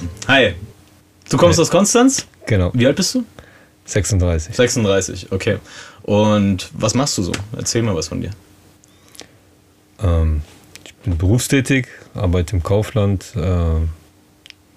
[0.00, 0.02] Krass.
[0.28, 0.54] Hi.
[1.30, 1.62] Du kommst Hi.
[1.62, 2.26] aus Konstanz?
[2.46, 3.24] Genau, Wie alt bist du?
[3.86, 4.54] 36.
[4.56, 5.58] 36, okay.
[6.02, 7.32] Und was machst du so?
[7.56, 8.30] Erzähl mal was von dir.
[10.02, 10.42] Ähm,
[10.84, 13.86] ich bin berufstätig, arbeite im Kaufland, äh,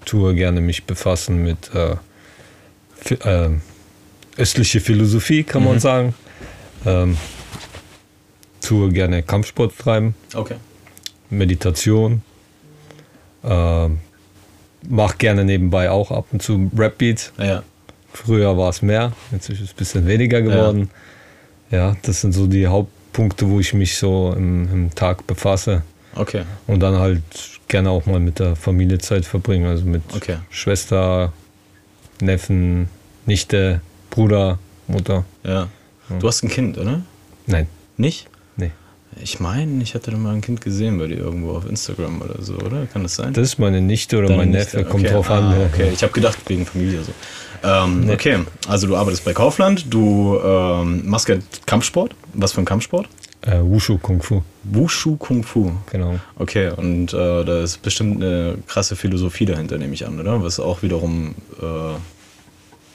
[0.06, 1.96] tue gerne mich befassen mit äh,
[3.14, 3.50] äh,
[4.38, 6.14] östliche Philosophie, kann man sagen.
[6.86, 7.18] Ähm,
[8.62, 10.56] tue gerne Kampfsport treiben, Okay.
[11.30, 12.22] Meditation.
[13.44, 13.90] Äh,
[14.88, 17.34] mach gerne nebenbei auch ab und zu Rap-Beats.
[17.38, 17.64] Ja.
[18.14, 20.90] Früher war es mehr, jetzt ist es ein bisschen weniger geworden.
[21.70, 25.84] Ja, das sind so die Hauptpunkte, wo ich mich so im, im Tag befasse.
[26.16, 26.44] Okay.
[26.66, 27.22] Und dann halt
[27.68, 29.68] gerne auch mal mit der Familie Zeit verbringen.
[29.68, 30.38] Also mit Okay.
[30.50, 31.32] Schwester,
[32.22, 32.90] Neffen,
[33.26, 35.26] Nichte, Bruder, Mutter.
[35.44, 35.68] Ja.
[36.20, 37.02] Du hast ein Kind, oder?
[37.46, 37.68] Nein,
[37.98, 38.28] Nicht?
[39.22, 42.42] Ich meine, ich hatte da mal ein Kind gesehen bei dir irgendwo auf Instagram oder
[42.42, 42.86] so, oder?
[42.86, 43.34] Kann das sein?
[43.34, 45.14] Das ist meine Nichte oder Deine mein Neffe, kommt okay.
[45.14, 45.70] drauf ah, an.
[45.74, 47.12] Okay, ich habe gedacht wegen Familie so.
[47.64, 48.14] Ähm, Nee.
[48.14, 52.16] Okay, also du arbeitest bei Kaufland, du ähm, machst ja Kampfsport.
[52.34, 53.08] Was für ein Kampfsport?
[53.42, 55.72] Äh, Wushu Kung Fu, Wushu Kung Fu.
[55.92, 56.20] genau.
[56.38, 60.44] Okay, und äh, da ist bestimmt eine krasse Philosophie dahinter, nehme ich an, oder?
[60.44, 61.98] Was auch wiederum äh,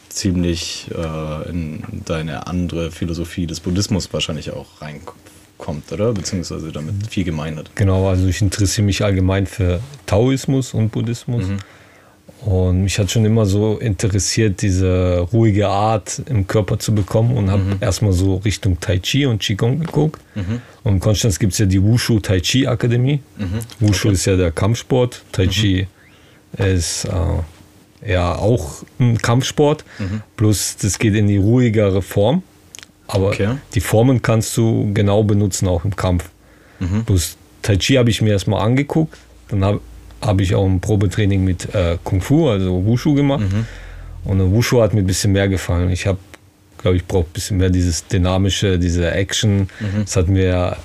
[0.09, 5.21] ziemlich äh, in deine andere Philosophie des Buddhismus wahrscheinlich auch reinkommt,
[5.93, 6.13] oder?
[6.13, 7.75] Beziehungsweise damit viel gemein hat.
[7.75, 11.45] Genau, also ich interessiere mich allgemein für Taoismus und Buddhismus.
[12.45, 17.51] Und mich hat schon immer so interessiert, diese ruhige Art im Körper zu bekommen und
[17.51, 20.21] habe erstmal so Richtung Tai Chi und Qigong geguckt.
[20.83, 23.21] Und in Konstanz gibt es ja die Wushu Tai Chi Akademie.
[23.79, 25.87] Wushu ist ja der Kampfsport, Tai Chi
[26.59, 29.85] ist äh, ja auch ein Kampfsport,
[30.37, 32.43] bloß das geht in die ruhigere Form.
[33.15, 33.57] Aber Okay.
[33.75, 36.29] die Formen kannst du genau benutzen, auch im Kampf.
[37.07, 39.17] Bloß Tai Chi habe ich mir erstmal angeguckt.
[39.49, 39.81] Dann habe
[40.21, 43.45] hab ich auch ein Probetraining mit äh, Kung Fu, also Wushu gemacht.
[44.25, 45.91] Und äh, Wushu hat mir ein bisschen mehr gefallen.
[45.91, 46.19] Ich habe,
[46.79, 49.69] glaube ich, brauche ein bisschen mehr dieses dynamische, diese Action.
[50.05, 50.77] Das hat mir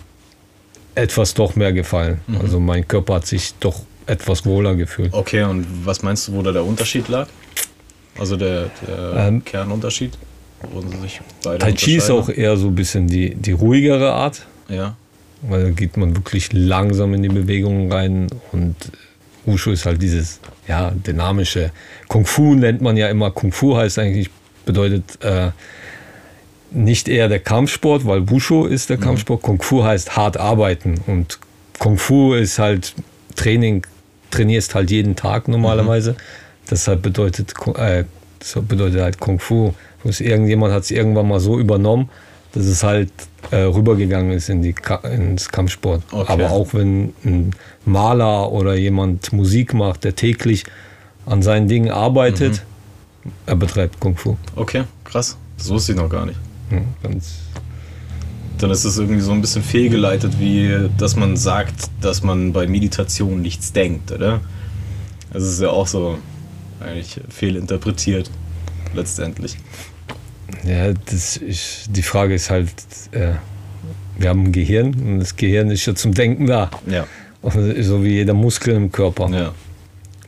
[0.95, 2.19] etwas doch mehr gefallen.
[2.41, 5.13] Also mein Körper hat sich doch etwas wohler gefühlt.
[5.13, 7.27] Okay, und was meinst du, wo da der Unterschied lag?
[8.19, 10.17] Also der, der Ähm, Kernunterschied?
[10.61, 14.45] Sie sich beide Tai Chi ist auch eher so ein bisschen die, die ruhigere Art.
[14.69, 14.95] Ja.
[15.43, 18.75] weil da geht man wirklich langsam in die Bewegungen rein und
[19.45, 21.71] Wushu ist halt dieses ja, dynamische.
[22.09, 24.29] Kung Fu nennt man ja immer, Kung Fu heißt eigentlich,
[24.65, 25.51] bedeutet äh,
[26.71, 31.39] nicht eher der Kampfsport, weil Wushu ist der Kampfsport, Kung Fu heißt hart arbeiten und
[31.79, 32.93] Kung Fu ist halt
[33.35, 33.85] Training,
[34.31, 36.15] trainierst halt jeden Tag normalerweise.
[36.69, 38.03] Deshalb bedeutet, äh,
[38.41, 39.73] deshalb bedeutet halt Kung Fu.
[40.07, 42.07] Bloß irgendjemand hat es irgendwann mal so übernommen,
[42.53, 43.11] dass es halt
[43.51, 46.01] äh, rübergegangen ist in die Ka ins Kampfsport.
[46.13, 46.31] Okay.
[46.31, 47.51] Aber auch wenn ein
[47.83, 50.63] Maler oder jemand Musik macht, der täglich
[51.25, 52.63] an seinen Dingen arbeitet,
[53.45, 54.37] er betreibt Kung Fu.
[54.55, 55.35] Okay, krass.
[55.57, 56.39] Das wusste ich noch gar nicht.
[56.71, 56.79] Ja,
[58.59, 62.65] Dann ist es irgendwie so ein bisschen fehlgeleitet, wie dass man sagt, dass man bei
[62.65, 64.39] Meditation nichts denkt, oder?
[65.33, 66.17] Das ist ja auch so
[66.79, 68.31] eigentlich fehlinterpretiert,
[68.93, 69.57] letztendlich.
[70.63, 72.71] Ja, das ist, die Frage ist halt,
[73.11, 73.33] äh,
[74.17, 76.71] wir haben ein Gehirn und das Gehirn ist ja zum Denken da.
[76.87, 77.05] Ja.
[77.41, 79.29] Und das so wie jeder Muskel im Körper.
[79.29, 79.53] Ja.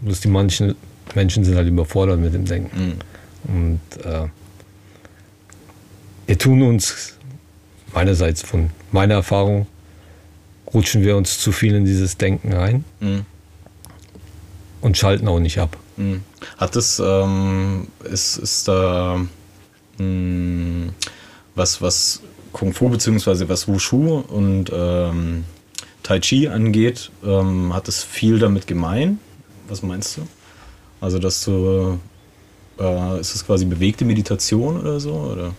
[0.01, 0.75] Bloß die manchen
[1.15, 2.99] Menschen sind halt überfordert mit dem Denken.
[3.47, 3.79] Mhm.
[3.97, 4.27] Und äh,
[6.27, 7.15] wir tun uns,
[7.93, 9.65] meinerseits von meiner Erfahrung,
[10.73, 13.25] rutschen wir uns zu viel in dieses Denken rein Mhm.
[14.81, 15.75] und schalten auch nicht ab.
[15.97, 16.21] Mhm.
[16.57, 19.19] Hat es, ähm, ist, ist da
[19.99, 20.93] mh,
[21.55, 22.21] was, was
[22.51, 23.47] Kung Fu bzw.
[23.47, 25.43] was Wushu und ähm,
[26.03, 29.19] Tai Chi angeht, ähm, hat es viel damit gemein?
[29.67, 30.21] Was meinst du?
[31.01, 31.99] Also, dass du,
[32.79, 35.13] äh, ist das quasi bewegte Meditation oder so?
[35.13, 35.53] Oder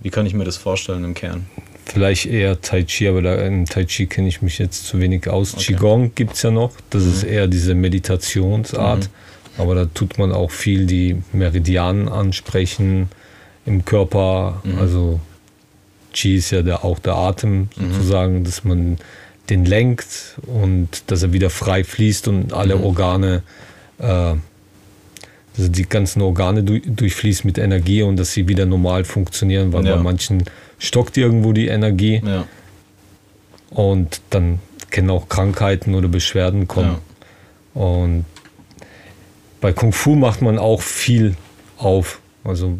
[0.00, 1.46] wie kann ich mir das vorstellen im Kern?
[1.86, 5.28] Vielleicht eher Tai Chi, aber da, im Tai Chi kenne ich mich jetzt zu wenig
[5.28, 5.54] aus.
[5.54, 5.74] Okay.
[5.74, 9.08] Qigong gibt es ja noch, das ist eher diese Meditationsart.
[9.58, 13.08] Aber da tut man auch viel die Meridianen ansprechen
[13.66, 14.62] im Körper.
[14.78, 15.20] Also
[16.12, 18.98] Qi ist ja der, auch der Atem sozusagen, dass man
[19.50, 23.42] den lenkt und dass er wieder frei fließt und alle Organe,
[23.98, 29.72] äh, also die ganzen Organe du, durchfließt mit Energie und dass sie wieder normal funktionieren,
[29.72, 29.96] weil Ja.
[29.96, 30.44] bei manchen
[30.78, 32.44] stockt irgendwo die Energie Ja.
[33.70, 34.58] und dann
[34.90, 36.96] können auch Krankheiten oder Beschwerden kommen.
[37.74, 38.24] Und
[39.64, 41.36] bei Kung Fu macht man auch viel
[41.78, 42.20] auf.
[42.44, 42.78] Also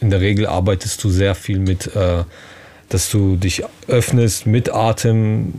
[0.00, 2.24] in der Regel arbeitest du sehr viel mit, äh,
[2.88, 5.54] dass du dich öffnest mit Atem,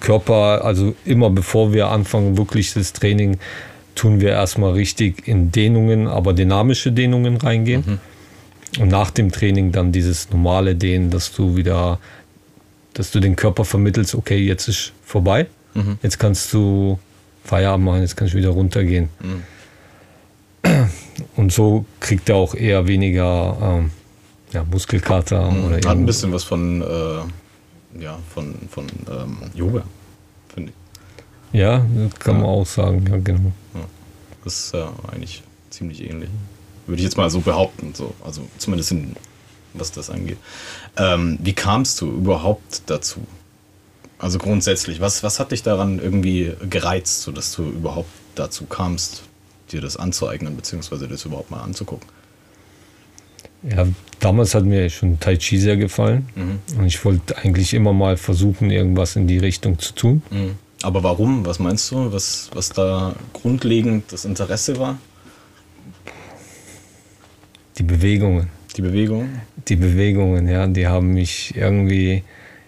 [0.00, 3.38] Körper, also immer bevor wir anfangen, wirklich das Training,
[3.94, 7.84] tun wir erstmal richtig in Dehnungen, aber dynamische Dehnungen reingehen.
[8.76, 8.82] Mhm.
[8.82, 11.98] Und nach dem Training dann dieses normale Dehnen, dass du wieder,
[12.92, 15.96] dass du den Körper vermittelst, okay, jetzt ist vorbei, mhm.
[16.02, 16.98] jetzt kannst du
[17.44, 19.08] Feierabend machen, jetzt kannst du wieder runtergehen.
[19.20, 19.42] Mhm.
[21.36, 23.90] Und so kriegt er auch eher weniger ähm,
[24.52, 25.50] ja, Muskelkater.
[25.50, 25.64] Mhm.
[25.64, 29.84] Oder Hat ein bisschen was von, äh, ja, von, von ähm, Yoga,
[30.54, 31.58] finde ich.
[31.58, 31.84] Ja,
[32.18, 32.40] kann ja.
[32.42, 33.52] man auch sagen, ja, genau.
[33.74, 33.80] Ja.
[34.44, 36.30] Das ist ja eigentlich ziemlich ähnlich.
[36.86, 38.14] Würde ich jetzt mal so behaupten, so.
[38.24, 39.16] also zumindest in,
[39.74, 40.38] was das angeht.
[40.96, 43.20] Ähm, wie kamst du überhaupt dazu?
[44.20, 49.22] Also grundsätzlich, was, was hat dich daran irgendwie gereizt, sodass du überhaupt dazu kamst,
[49.72, 52.06] dir das anzueignen, beziehungsweise das überhaupt mal anzugucken?
[53.62, 53.86] Ja,
[54.20, 56.28] damals hat mir schon Tai Chi sehr gefallen.
[56.34, 56.78] Mhm.
[56.78, 60.22] Und ich wollte eigentlich immer mal versuchen, irgendwas in die Richtung zu tun.
[60.30, 60.56] Mhm.
[60.82, 61.46] Aber warum?
[61.46, 62.12] Was meinst du?
[62.12, 64.98] Was, was da grundlegend das Interesse war?
[67.78, 68.48] Die Bewegungen.
[68.76, 69.40] Die Bewegungen?
[69.68, 72.22] Die Bewegungen, ja, die haben mich irgendwie,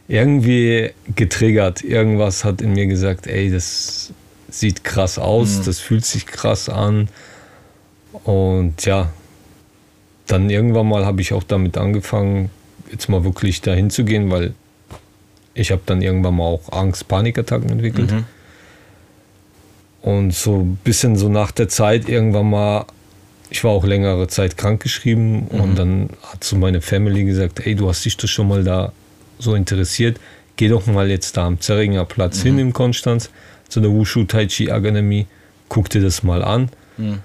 [0.09, 1.83] irgendwie getriggert.
[1.83, 4.13] Irgendwas hat in mir gesagt, ey, das
[4.49, 5.65] sieht krass aus, mhm.
[5.65, 7.09] das fühlt sich krass an.
[8.25, 9.11] Und ja,
[10.27, 12.51] dann irgendwann mal habe ich auch damit angefangen,
[12.91, 14.55] jetzt mal wirklich dahin zu gehen, weil
[15.55, 18.13] ich habe dann irgendwann mal auch Angst, Panikattacken entwickelt.
[18.13, 18.25] Mhm.
[20.03, 22.87] Und so ein bisschen so nach der Zeit irgendwann mal,
[23.51, 25.61] ich war auch längere Zeit krankgeschrieben mhm.
[25.61, 28.93] und dann hat so meine Family gesagt, ey, du hast dich doch schon mal da
[29.39, 30.19] so interessiert,
[30.57, 32.49] geh doch mal jetzt da am Zerringer Platz mhm.
[32.49, 33.31] hin in Konstanz
[33.69, 35.27] zu der Wushu Tai Chi Akademie,
[35.69, 37.21] guck dir das mal an mhm.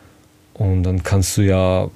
[0.53, 1.89] und dann kannst du ja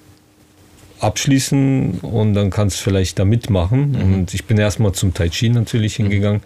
[1.02, 3.92] abschließen und dann kannst du vielleicht da mitmachen.
[3.92, 4.14] Mhm.
[4.14, 6.04] Und ich bin erstmal zum Tai Chi natürlich mhm.
[6.04, 6.42] hingegangen.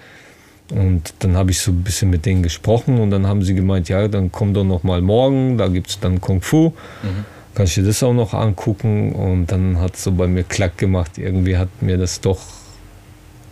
[0.71, 3.87] Und dann habe ich so ein bisschen mit denen gesprochen und dann haben sie gemeint,
[3.87, 6.73] ja, dann komm doch noch mal morgen, da gibt es dann Kung Fu.
[7.03, 7.25] Mhm.
[7.53, 9.13] Kannst du dir das auch noch angucken?
[9.13, 11.17] Und dann hat es so bei mir klack gemacht.
[11.17, 12.39] Irgendwie hat mir das doch,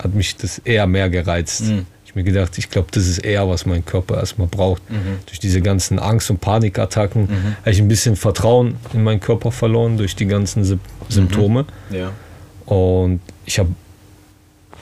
[0.01, 1.65] hat mich das eher mehr gereizt.
[1.65, 4.87] Mhm ich mir gedacht, ich glaube, das ist eher, was mein Körper erstmal braucht.
[4.89, 5.17] Mhm.
[5.25, 7.55] Durch diese ganzen Angst- und Panikattacken mhm.
[7.61, 10.77] habe ich ein bisschen Vertrauen in meinen Körper verloren durch die ganzen Sy
[11.09, 11.65] Symptome.
[11.89, 11.95] Mhm.
[11.95, 12.11] Ja.
[12.65, 13.69] Und ich habe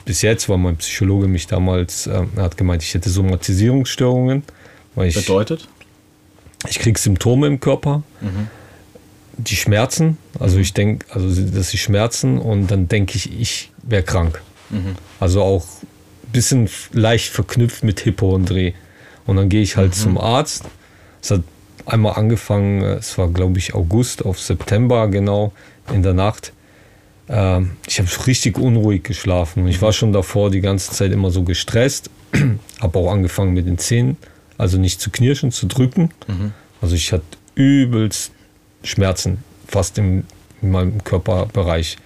[0.04, 4.42] bis jetzt, weil mein Psychologe mich damals äh, hat gemeint, ich hätte Somatisierungsstörungen.
[4.96, 5.68] Ich, Bedeutet?
[6.68, 8.48] Ich kriege Symptome im Körper, mhm.
[9.38, 10.18] die Schmerzen.
[10.38, 10.62] Also mhm.
[10.62, 14.42] ich denke, also dass sie schmerzen und dann denke ich, ich wäre krank.
[14.72, 14.96] Mhm.
[15.20, 15.64] Also auch
[16.32, 18.74] bisschen leicht verknüpft mit Hypochondrie.
[19.26, 20.00] Und dann gehe ich halt mhm.
[20.00, 20.64] zum Arzt.
[21.22, 21.42] Es hat
[21.86, 25.52] einmal angefangen, es war glaube ich August auf September genau
[25.92, 26.52] in der Nacht.
[27.28, 31.30] Ähm, ich habe richtig unruhig geschlafen und ich war schon davor die ganze Zeit immer
[31.30, 32.10] so gestresst.
[32.80, 34.16] habe auch angefangen mit den Zähnen,
[34.58, 36.10] also nicht zu knirschen, zu drücken.
[36.26, 36.52] Mhm.
[36.80, 37.24] Also ich hatte
[37.54, 38.32] übelst
[38.82, 40.24] Schmerzen, fast im,
[40.60, 41.98] in meinem Körperbereich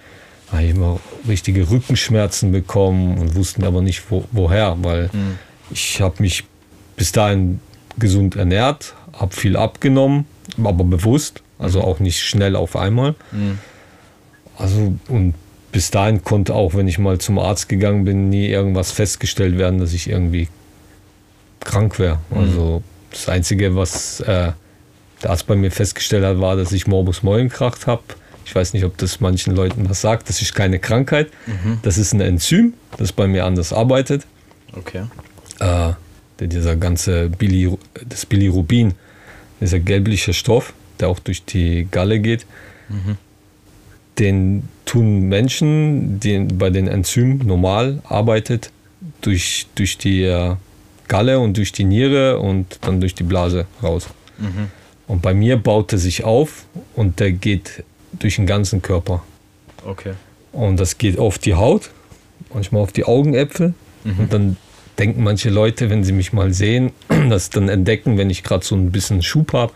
[0.51, 5.37] habe ich immer richtige Rückenschmerzen bekommen und wussten aber nicht wo, woher, weil mhm.
[5.71, 6.45] ich habe mich
[6.95, 7.59] bis dahin
[7.99, 10.25] gesund ernährt, habe viel abgenommen,
[10.63, 13.15] aber bewusst, also auch nicht schnell auf einmal.
[13.31, 13.59] Mhm.
[14.57, 15.33] Also und
[15.71, 19.79] bis dahin konnte auch, wenn ich mal zum Arzt gegangen bin, nie irgendwas festgestellt werden,
[19.79, 20.47] dass ich irgendwie
[21.59, 22.19] krank wäre.
[22.29, 22.37] Mhm.
[22.37, 24.53] Also das Einzige, was äh,
[25.23, 28.03] der Arzt bei mir festgestellt hat, war, dass ich Morbus Mollenkracht habe
[28.47, 30.29] ich weiß nicht, ob das manchen Leuten was sagt.
[30.29, 31.29] Das ist keine Krankheit.
[31.47, 31.79] Mhm.
[31.81, 34.25] Das ist ein Enzym, das bei mir anders arbeitet.
[34.71, 35.03] Okay.
[35.59, 35.93] Äh,
[36.39, 37.77] dieser ganze Bili,
[38.07, 38.93] das Bilirubin,
[39.59, 42.45] dieser gelbliche Stoff, der auch durch die Galle geht,
[42.87, 43.17] mhm.
[44.17, 48.71] den tun Menschen, die bei den Enzymen normal arbeitet,
[49.19, 50.55] durch, durch die äh,
[51.09, 54.07] Galle und durch die Niere und dann durch die Blase raus.
[54.37, 54.71] Mhm.
[55.05, 57.83] Und bei mir baut er sich auf und der geht
[58.19, 59.23] durch den ganzen Körper.
[59.85, 60.13] Okay.
[60.51, 61.91] Und das geht auf die Haut,
[62.53, 63.73] manchmal auf die Augenäpfel.
[64.03, 64.19] Mhm.
[64.19, 64.57] Und dann
[64.97, 66.91] denken manche Leute, wenn sie mich mal sehen,
[67.29, 69.73] das dann entdecken, wenn ich gerade so ein bisschen Schub habe,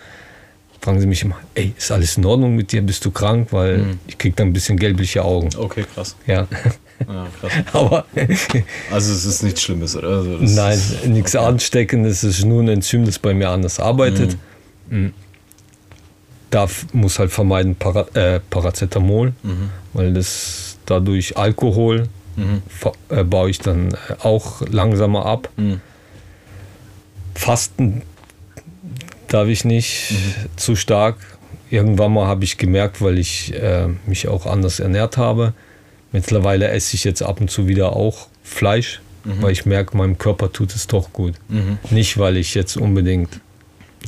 [0.82, 2.82] fragen sie mich immer, ey, ist alles in Ordnung mit dir?
[2.82, 3.50] Bist du krank?
[3.52, 4.00] Weil mhm.
[4.08, 5.50] ich kriege dann ein bisschen gelbliche Augen.
[5.56, 6.16] Okay, krass.
[6.26, 6.48] Ja.
[7.08, 7.52] Ja, krass.
[7.74, 8.06] Aber
[8.92, 10.10] also es ist nichts Schlimmes, oder?
[10.10, 11.46] Also nein, nichts okay.
[11.46, 12.24] Ansteckendes.
[12.24, 14.38] Es ist nur ein Enzym, das bei mir anders arbeitet.
[14.90, 15.14] Mhm.
[16.52, 19.70] Mhm darf, muss halt vermeiden Para, äh, Paracetamol, mhm.
[19.94, 22.62] weil das dadurch Alkohol mhm.
[23.10, 25.50] äh, baue ich dann äh, auch langsamer ab.
[25.58, 25.82] Mhm.
[27.34, 28.04] Fasten
[29.28, 30.58] darf ich nicht mhm.
[30.58, 31.18] zu stark.
[31.70, 35.54] Irgendwann mal habe ich gemerkt, weil ich äh, mich auch anders ernährt habe.
[36.12, 40.52] Mittlerweile esse ich jetzt ab und zu wieder auch Fleisch, weil ich merke, meinem Körper
[40.52, 41.36] tut es doch gut.
[41.90, 43.40] Nicht, weil ich jetzt unbedingt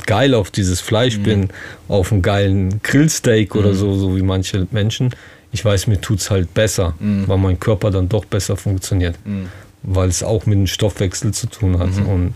[0.06, 1.48] geil auf dieses Fleisch bin,
[1.88, 5.10] auf einen geilen Grillsteak oder so, so wie manche Menschen.
[5.52, 9.16] Ich weiß, mir tut es halt besser, weil mein Körper dann doch besser funktioniert.
[9.82, 11.90] Weil es auch mit dem Stoffwechsel zu tun hat.
[12.06, 12.34] Und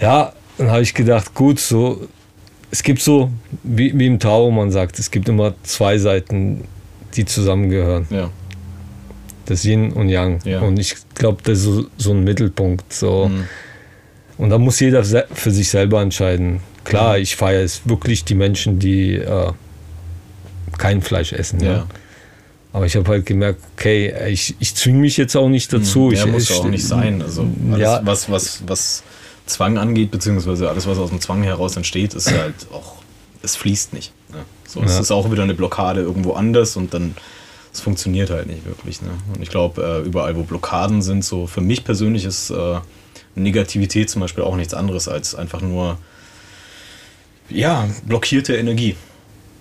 [0.00, 2.06] ja, dann habe ich gedacht, gut, so,
[2.70, 3.30] es gibt so,
[3.62, 6.64] wie, wie im Tao man sagt, es gibt immer zwei Seiten,
[7.14, 8.06] die zusammengehören.
[8.10, 8.30] Ja.
[9.46, 10.40] Das Yin und Yang.
[10.44, 10.60] Ja.
[10.60, 12.92] Und ich glaube, das ist so, so ein Mittelpunkt.
[12.92, 13.28] So.
[13.28, 13.44] Mhm.
[14.38, 16.60] Und da muss jeder für sich selber entscheiden.
[16.84, 19.52] Klar, ich feiere es wirklich die Menschen, die äh,
[20.78, 21.60] kein Fleisch essen.
[21.60, 21.72] Ja.
[21.72, 21.86] Ja.
[22.72, 26.10] Aber ich habe halt gemerkt, okay, ich, ich zwinge mich jetzt auch nicht dazu.
[26.12, 27.20] Ja, ich, muss ja ich- auch nicht sein.
[27.22, 28.00] Also alles, Ja.
[28.04, 29.02] was, was, was
[29.46, 32.96] Zwang angeht, beziehungsweise alles, was aus dem Zwang heraus entsteht, ist halt auch,
[33.42, 34.12] es fließt nicht.
[34.30, 34.36] Ne?
[34.66, 35.00] So, Es Ja.
[35.00, 37.14] ist auch wieder eine Blockade irgendwo anders und dann,
[37.72, 39.00] es funktioniert halt nicht wirklich.
[39.02, 39.08] Ne?
[39.34, 42.76] Und ich glaube, äh, überall, wo Blockaden sind, so für mich persönlich ist äh,
[43.38, 45.98] Negativität zum Beispiel auch nichts anderes als einfach nur,
[47.48, 48.96] ja, blockierte Energie,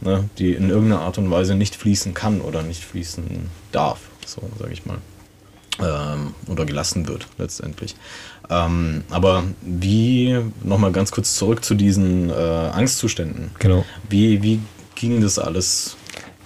[0.02, 0.30] ne?
[0.38, 4.74] die in irgendeiner Art und Weise nicht fließen kann oder nicht fließen darf, so sage
[4.74, 4.98] ich mal
[5.80, 7.96] ähm, oder gelassen wird letztendlich.
[8.50, 13.52] Ähm, aber wie, nochmal ganz kurz zurück zu diesen äh, Angstzuständen.
[13.60, 13.86] Genau.
[14.10, 14.60] Wie, wie
[14.96, 15.98] ging das alles?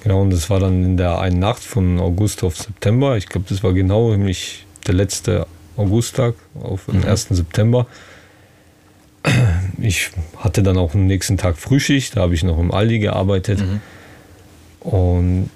[0.04, 3.18] Genau, und das war dann in der einen Nacht von August auf September.
[3.18, 5.46] Ich glaube, das war genau nämlich der letzte
[5.78, 7.28] Augusttag auf den 1.
[7.30, 7.88] September.
[9.78, 13.64] Ich hatte dann auch am nächsten Tag Frühschicht, da habe ich noch im Aldi gearbeitet.
[14.80, 15.50] Und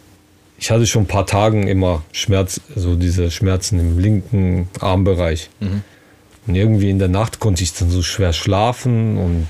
[0.58, 5.50] ich hatte schon ein paar Tagen immer Schmerz, also diese Schmerzen im linken Armbereich.
[6.48, 9.48] Und irgendwie in der Nacht konnte ich dann so schwer schlafen und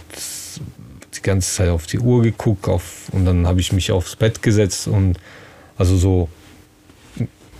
[1.13, 4.41] die ganze Zeit auf die Uhr geguckt auf, und dann habe ich mich aufs Bett
[4.41, 5.17] gesetzt und
[5.77, 6.29] also so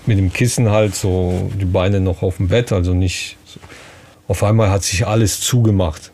[0.08, 3.38] mit dem Kissen halt so die Beine noch auf dem Bett, also nicht.
[3.46, 3.60] So.
[4.28, 6.12] Auf einmal hat sich alles zugemacht.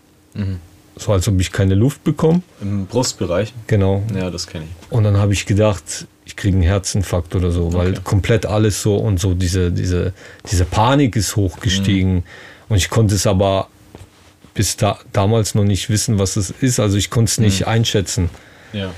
[0.97, 2.41] So als ob ich keine Luft bekomme.
[2.61, 3.53] Im Brustbereich?
[3.67, 4.03] Genau.
[4.15, 4.91] Ja, das kenne ich.
[4.91, 8.01] Und dann habe ich gedacht, ich kriege einen Herzinfarkt oder so, weil Okay.
[8.03, 10.13] komplett alles so und so diese, diese,
[10.49, 12.23] diese Panik ist hochgestiegen.
[12.69, 13.67] Und ich konnte es aber
[14.53, 16.79] bis da, damals noch nicht wissen, was es ist.
[16.79, 18.29] Also ich konnte es nicht einschätzen.
[18.73, 18.91] Ja.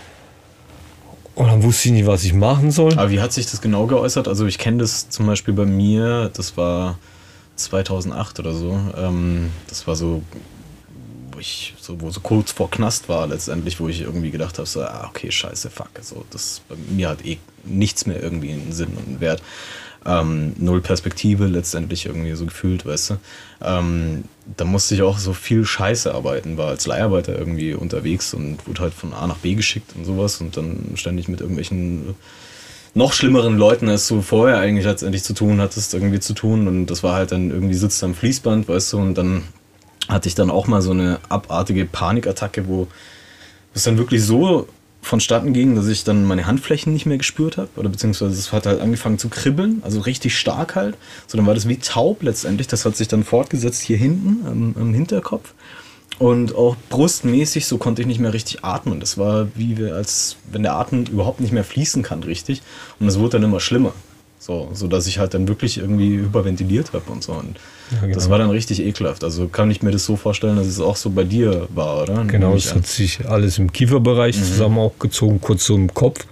[1.35, 2.93] Und dann wusste ich nicht, was ich machen soll.
[2.93, 4.27] Aber wie hat sich das genau geäußert?
[4.27, 6.99] Also ich kenne das zum Beispiel bei mir, das war
[7.55, 8.79] 2008 oder so.
[8.95, 10.21] Ähm, das war so,
[11.31, 14.67] wo ich so, wo so kurz vor Knast war letztendlich, wo ich irgendwie gedacht habe,
[14.67, 15.89] so, ah, okay, scheiße, fuck.
[15.95, 19.41] Also das bei mir hat eh nichts mehr irgendwie einen Sinn und einen Wert.
[20.05, 23.17] Ähm, null Perspektive letztendlich irgendwie so gefühlt, weißt du.
[23.61, 24.25] Ähm,
[24.57, 28.81] da musste ich auch so viel Scheiße arbeiten, war als Leiharbeiter irgendwie unterwegs und wurde
[28.81, 32.15] halt von A nach B geschickt und sowas und dann ständig mit irgendwelchen
[32.95, 36.67] noch schlimmeren Leuten, als du vorher eigentlich letztendlich zu tun hattest, irgendwie zu tun.
[36.67, 39.43] Und das war halt dann irgendwie sitzt am Fließband, weißt du, und dann
[40.09, 42.87] hatte ich dann auch mal so eine abartige Panikattacke, wo
[43.73, 44.67] es dann wirklich so
[45.03, 47.69] vonstatten ging, dass ich dann meine Handflächen nicht mehr gespürt habe.
[47.75, 50.95] Oder beziehungsweise es hat halt angefangen zu kribbeln, also richtig stark halt.
[51.27, 52.67] So, dann war das wie taub letztendlich.
[52.67, 55.53] Das hat sich dann fortgesetzt hier hinten am, am Hinterkopf.
[56.19, 58.99] Und auch brustmäßig, so konnte ich nicht mehr richtig atmen.
[58.99, 62.61] Das war wie als wenn der Atem überhaupt nicht mehr fließen kann, richtig.
[62.99, 63.93] Und es wurde dann immer schlimmer.
[64.45, 67.31] So, so dass ich halt dann wirklich irgendwie überventiliert habe und so.
[67.31, 67.55] Und
[67.91, 68.13] Ja, genau.
[68.13, 69.23] das war dann richtig ekelhaft.
[69.23, 72.25] Also kann ich mir das so vorstellen, dass es auch so bei dir war, oder?
[72.25, 76.25] Genau, es hat sich alles im Kieferbereich zusammen auch gezogen, kurz so im Kopf.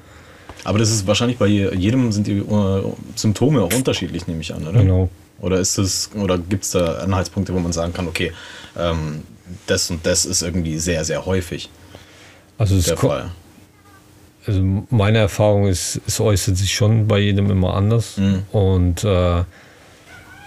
[0.65, 2.84] Aber das ist wahrscheinlich bei je- jedem sind die äh,
[3.15, 4.82] Symptome auch unterschiedlich, nehme ich an, oder?
[4.82, 5.10] Genau.
[5.39, 8.34] Oder ist es, oder gibt es da Anhaltspunkte, wo man sagen kann, okay,
[8.77, 9.22] ähm,
[9.68, 11.70] das und das ist irgendwie sehr, sehr häufig
[12.58, 13.32] Also, es der ko- Fall.
[14.51, 18.17] Also meine Erfahrung ist, es äußert sich schon bei jedem immer anders.
[18.17, 18.43] Mhm.
[18.51, 19.43] Und äh,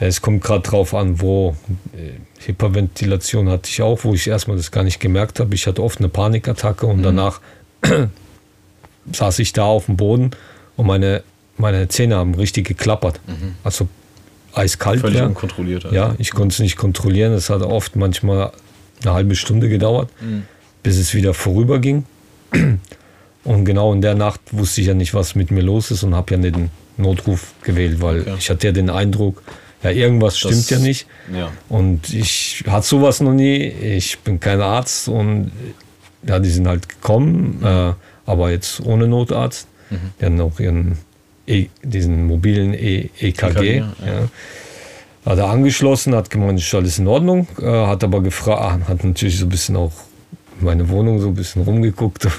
[0.01, 1.57] es kommt gerade drauf an, wo.
[2.47, 5.55] Hyperventilation hatte ich auch, wo ich erstmal das gar nicht gemerkt habe.
[5.55, 6.93] Ich hatte oft eine Panikattacke Mhm.
[6.93, 7.41] und danach
[9.13, 10.31] saß ich da auf dem Boden
[10.77, 11.23] und meine,
[11.57, 13.21] meine Zähne haben richtig geklappert.
[13.63, 13.89] Also
[14.55, 14.99] eiskalt.
[14.99, 15.01] Mhm.
[15.03, 15.27] Völlig wär.
[15.27, 15.85] unkontrolliert.
[15.87, 15.97] also.
[15.97, 17.33] Ja, ich konnte es nicht kontrollieren.
[17.33, 18.53] Es hat oft manchmal
[19.03, 20.43] eine halbe Stunde gedauert, Mhm.
[20.83, 22.05] bis es wieder vorüberging.
[23.45, 26.15] Und genau in der Nacht wusste ich ja nicht, was mit mir los ist und
[26.15, 28.35] habe ja den Notruf gewählt, weil Okay.
[28.39, 29.43] ich hatte ja den Eindruck,
[29.83, 31.07] ja, irgendwas stimmt Das- ja nicht.
[31.37, 31.51] Ja.
[31.69, 33.57] Und ich hatte sowas noch nie.
[33.67, 35.51] Ich bin kein Arzt und
[36.27, 37.93] ja, die sind halt gekommen, äh,
[38.25, 39.67] aber jetzt ohne Notarzt.
[40.21, 40.99] Die hatten auch ihren
[41.47, 43.27] e diesen mobilen e EKG.
[43.49, 43.93] EKG, ja.
[44.07, 44.29] ja.
[45.31, 49.39] Hat er angeschlossen, hat gemeint, ist alles in Ordnung, äh, hat aber gefragt, hat natürlich
[49.39, 49.93] so ein bisschen auch
[50.61, 52.27] meine Wohnung so ein bisschen rumgeguckt.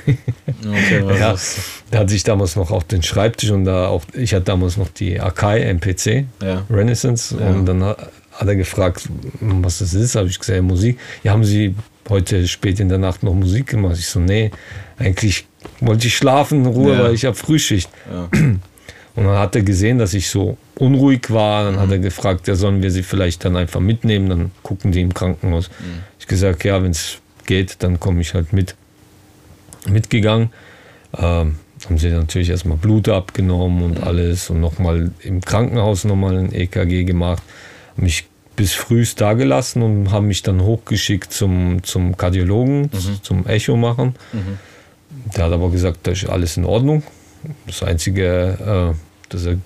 [0.68, 1.60] Okay, ja, ist-
[1.92, 4.90] der hat sich damals noch auf den Schreibtisch und da auch, ich hatte damals noch
[4.90, 6.64] die Akai MPC ja.
[6.70, 7.50] Renaissance Ja.
[7.50, 7.98] und dann ha-
[8.32, 9.08] hat er gefragt,
[9.42, 10.16] was das ist.
[10.16, 10.98] Habe ich gesagt, Musik.
[11.24, 11.76] Ja, haben Sie
[12.10, 13.98] heute spät in der Nacht noch Musik gemacht?
[14.00, 14.50] Ich so, nee,
[14.98, 15.46] eigentlich
[15.82, 17.90] wollte ich schlafen in Ruhe, weil ich habe Frühschicht.
[18.32, 21.66] Und dann hat er gesehen, dass ich so unruhig war.
[21.66, 21.80] Dann mhm.
[21.80, 24.30] hat er gefragt, ja, sollen wir sie vielleicht dann einfach mitnehmen?
[24.30, 25.70] Dann gucken die im Krankenhaus.
[25.70, 26.00] Mhm.
[26.20, 28.76] Ich gesagt, ja, wenn es geht, dann komme ich halt mit.
[29.88, 30.50] Mitgegangen.
[31.16, 34.04] Ähm, haben sie natürlich erstmal Blut abgenommen und mhm.
[34.04, 37.44] alles und nochmal im Krankenhaus nochmal ein EKG gemacht.
[37.96, 38.26] Mich
[38.56, 43.20] bis frühst da gelassen und haben mich dann hochgeschickt zum, zum Kardiologen, mhm.
[43.22, 44.16] zum Echo machen.
[44.32, 44.58] Mhm.
[45.36, 47.04] Der hat aber gesagt, da ist alles in Ordnung.
[47.68, 49.58] Das Einzige, äh, dass er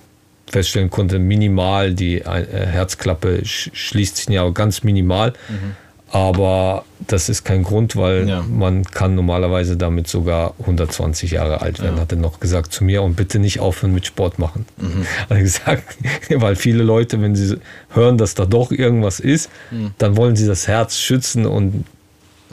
[0.50, 5.32] feststellen konnte, minimal, die äh, Herzklappe schließt sich ja ganz minimal.
[5.48, 5.76] Mhm.
[6.12, 8.42] Aber das ist kein Grund, weil ja.
[8.42, 12.02] man kann normalerweise damit sogar 120 Jahre alt werden, ja.
[12.02, 13.02] hat er noch gesagt zu mir.
[13.02, 14.66] Und bitte nicht aufhören mit Sport machen.
[14.76, 15.06] Mhm.
[15.20, 15.96] Hat er gesagt,
[16.30, 17.58] weil viele Leute, wenn sie
[17.90, 19.92] hören, dass da doch irgendwas ist, mhm.
[19.98, 21.84] dann wollen sie das Herz schützen und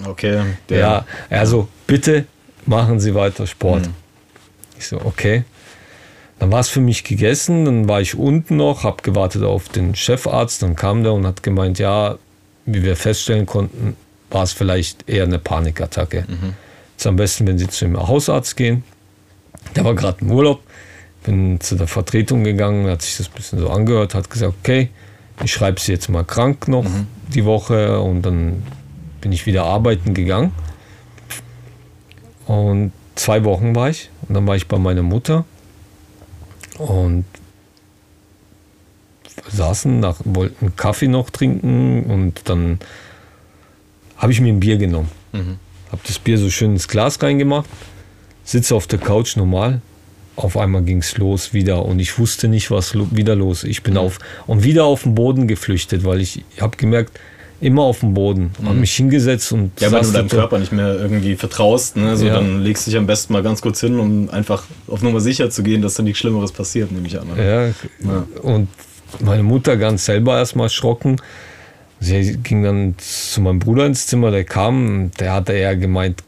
[0.05, 2.25] okay, ja, also bitte
[2.67, 3.87] machen Sie weiter Sport.
[3.87, 3.93] Mhm.
[4.77, 5.43] Ich so, okay.
[6.39, 9.95] Dann war es für mich gegessen, dann war ich unten noch, habe gewartet auf den
[9.95, 12.17] Chefarzt, dann kam der und hat gemeint, ja,
[12.67, 13.95] wie wir feststellen konnten,
[14.29, 16.25] war es vielleicht eher eine Panikattacke.
[16.27, 16.53] Mhm.
[16.95, 18.83] Es ist am besten, wenn Sie zu dem Hausarzt gehen.
[19.75, 20.61] Der war gerade im Urlaub,
[21.23, 24.89] bin zu der Vertretung gegangen, hat sich das ein bisschen so angehört, hat gesagt, okay,
[25.43, 27.07] ich schreibe Sie jetzt mal krank noch mhm.
[27.33, 28.63] die Woche und dann
[29.21, 30.51] bin ich wieder arbeiten gegangen.
[32.47, 35.45] Und zwei Wochen war ich und dann war ich bei meiner Mutter
[36.77, 37.25] und
[39.51, 42.79] saßen, nach, wollten Kaffee noch trinken und dann
[44.17, 45.09] habe ich mir ein Bier genommen.
[45.31, 45.57] Mhm.
[45.91, 47.69] Habe das Bier so schön ins Glas reingemacht,
[48.43, 49.81] sitze auf der Couch normal.
[50.35, 53.63] Auf einmal ging es los wieder und ich wusste nicht, was wieder los.
[53.63, 54.01] Ich bin mhm.
[54.01, 57.19] auf und wieder auf den Boden geflüchtet, weil ich habe gemerkt,
[57.59, 58.51] immer auf dem Boden.
[58.59, 58.67] Mhm.
[58.67, 59.79] Habe mich hingesetzt und.
[59.79, 61.97] Ja, weil du deinem Körper nicht mehr irgendwie vertraust.
[61.97, 62.09] Ne?
[62.09, 62.35] Also ja.
[62.35, 65.49] dann legst du dich am besten mal ganz kurz hin, um einfach auf Nummer sicher
[65.49, 67.27] zu gehen, dass da nichts Schlimmeres passiert, nehme ich an.
[67.35, 67.73] Ja, ja,
[68.41, 68.67] und
[69.19, 71.21] meine Mutter ganz selber erstmal erschrocken.
[71.99, 76.23] Sie ging dann zu meinem Bruder ins Zimmer, der kam, der hatte eher gemeint,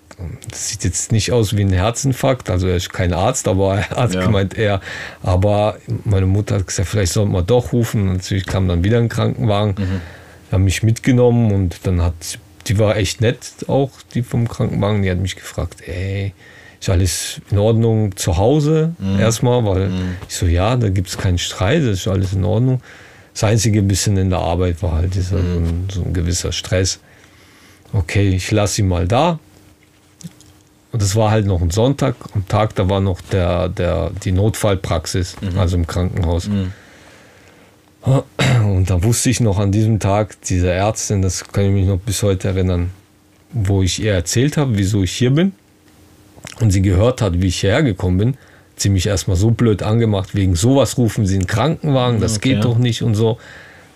[0.49, 3.89] das sieht jetzt nicht aus wie ein Herzinfarkt, also er ist kein Arzt, aber er
[3.91, 4.25] hat ja.
[4.25, 4.81] gemeint eher,
[5.21, 8.13] aber meine Mutter hat gesagt, vielleicht sollten wir doch rufen.
[8.13, 10.01] Natürlich kam dann wieder ein Krankenwagen, mhm.
[10.51, 15.11] haben mich mitgenommen und dann hat, die war echt nett auch, die vom Krankenwagen, die
[15.11, 16.33] hat mich gefragt, ey,
[16.79, 19.19] ist alles in Ordnung zu Hause mhm.
[19.19, 20.15] erstmal, weil mhm.
[20.27, 22.81] ich so, ja, da gibt es keinen Streit, das ist alles in Ordnung.
[23.33, 25.87] Das einzige bisschen in der Arbeit war halt dieser, mhm.
[25.91, 26.99] so, ein, gewisser Stress.
[27.91, 29.39] Okay, ich lasse ihn mal da.
[30.91, 32.15] Und das war halt noch ein Sonntag.
[32.33, 35.59] Am Tag, da war noch der, der, die Notfallpraxis, mhm.
[35.59, 36.47] also im Krankenhaus.
[36.47, 36.73] Mhm.
[38.63, 41.99] Und da wusste ich noch an diesem Tag, diese Ärztin, das kann ich mich noch
[41.99, 42.91] bis heute erinnern,
[43.51, 45.51] wo ich ihr erzählt habe, wieso ich hier bin
[46.59, 48.37] und sie gehört hat, wie ich hierher gekommen bin,
[48.75, 52.55] ziemlich erstmal so blöd angemacht, wegen sowas rufen sie einen Krankenwagen, das okay.
[52.55, 53.37] geht doch nicht und so.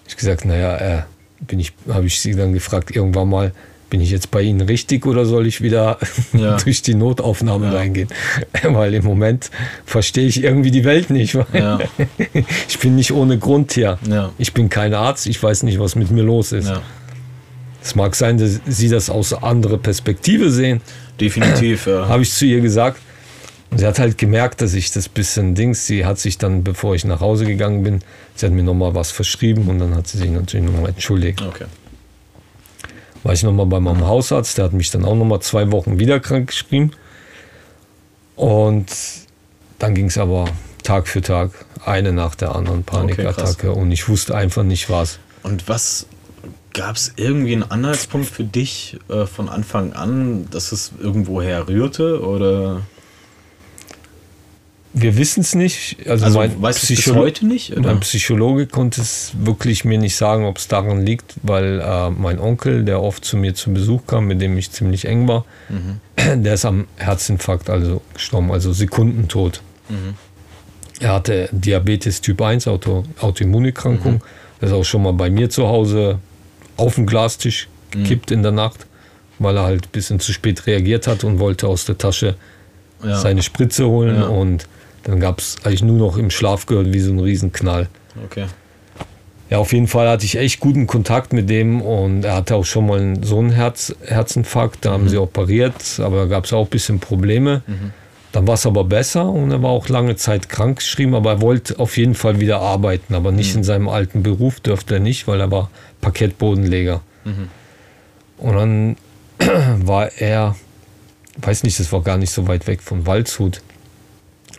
[0.07, 1.03] Ich gesagt, naja, äh,
[1.41, 3.51] bin ich, habe ich sie dann gefragt, irgendwann mal,
[3.93, 5.99] bin ich jetzt bei Ihnen richtig oder soll ich wieder
[6.33, 6.57] ja.
[6.57, 7.73] durch die Notaufnahme ja.
[7.73, 8.09] reingehen?
[8.63, 9.51] Weil im Moment
[9.85, 11.37] verstehe ich irgendwie die Welt nicht.
[11.53, 11.77] Ja.
[12.67, 13.99] Ich bin nicht ohne Grund hier.
[14.39, 16.73] Ich bin kein Arzt, ich weiß nicht, was mit mir los ist.
[17.83, 20.81] Es mag sein, dass Sie das aus anderer Perspektive sehen.
[21.19, 22.07] Definitiv, ja.
[22.07, 22.99] Habe ich zu ihr gesagt.
[23.75, 27.05] sie hat halt gemerkt, dass ich das bisschen Dings, sie hat sich dann, bevor ich
[27.05, 28.01] nach Hause gegangen bin,
[28.35, 31.41] sie hat mir nochmal was verschrieben und dann hat sie sich natürlich nochmal entschuldigt.
[31.41, 31.65] Okay.
[33.23, 36.19] War ich nochmal bei meinem Hausarzt, der hat mich dann auch nochmal zwei Wochen wieder
[36.19, 36.91] krank geschrieben.
[38.35, 38.91] Und
[39.79, 40.45] dann ging es aber
[40.83, 41.51] Tag für Tag,
[41.85, 45.19] eine nach der anderen Panikattacke okay, und ich wusste einfach nicht was.
[45.43, 46.07] Und was
[46.73, 52.21] Gab es irgendwie einen Anhaltspunkt für dich äh, von Anfang an, dass es irgendwoher rührte?
[52.25, 52.81] Oder?
[54.93, 55.97] Wir wissen es nicht.
[56.07, 57.71] Also, also mein weißt du bis heute nicht?
[57.71, 57.81] Oder?
[57.81, 62.39] Mein Psychologe konnte es wirklich mir nicht sagen, ob es daran liegt, weil äh, mein
[62.39, 65.99] Onkel, der oft zu mir zu Besuch kam, mit dem ich ziemlich eng war, mhm.
[66.43, 69.61] der ist am Herzinfarkt also gestorben, also Sekundentod.
[69.89, 70.15] Mhm.
[70.99, 74.13] Er hatte Diabetes Typ 1, Auto, Autoimmunerkrankung.
[74.13, 74.21] Mhm.
[74.61, 76.19] Er ist auch schon mal bei mir zu Hause
[76.77, 78.37] auf den Glastisch gekippt mhm.
[78.37, 78.85] in der Nacht,
[79.39, 82.35] weil er halt ein bisschen zu spät reagiert hat und wollte aus der Tasche
[83.03, 83.17] ja.
[83.17, 84.15] seine Spritze holen.
[84.15, 84.27] Ja.
[84.27, 84.67] Und
[85.03, 87.87] dann gab es eigentlich nur noch im Schlaf gehört wie so ein Riesenknall.
[88.25, 88.45] Okay.
[89.49, 92.65] Ja, auf jeden Fall hatte ich echt guten Kontakt mit dem und er hatte auch
[92.65, 95.09] schon mal so einen Herz, Herzinfarkt, da haben mhm.
[95.09, 97.61] sie operiert, aber da gab es auch ein bisschen Probleme.
[97.67, 97.91] Mhm.
[98.31, 101.41] Dann war es aber besser und er war auch lange Zeit krank geschrieben, aber er
[101.41, 105.27] wollte auf jeden Fall wieder arbeiten, aber nicht in seinem alten Beruf dürfte er nicht,
[105.27, 105.69] weil er war
[106.03, 107.01] Parkettbodenleger.
[108.37, 108.97] Und dann
[109.87, 110.55] war er,
[111.37, 113.61] weiß nicht, das war gar nicht so weit weg von Waldshut,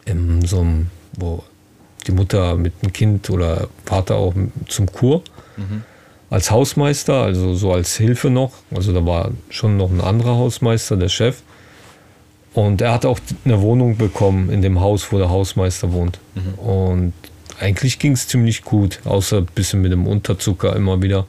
[0.07, 1.44] in so einem, wo
[2.07, 4.35] die Mutter mit dem Kind oder Vater auch
[4.68, 5.22] zum Kur
[6.30, 8.52] als Hausmeister, also so als Hilfe noch.
[8.74, 11.42] Also da war schon noch ein anderer Hausmeister, der Chef.
[12.54, 16.18] Und er hat auch eine Wohnung bekommen in dem Haus, wo der Hausmeister wohnt.
[16.57, 17.12] Und
[17.61, 21.27] eigentlich ging es ziemlich gut, außer ein bisschen mit dem Unterzucker immer wieder.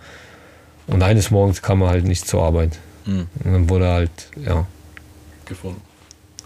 [0.87, 2.77] Und eines Morgens kam er halt nicht zur Arbeit.
[3.05, 3.27] Mhm.
[3.43, 4.11] Und dann wurde er halt,
[4.43, 4.65] ja,
[5.45, 5.81] Gefunden.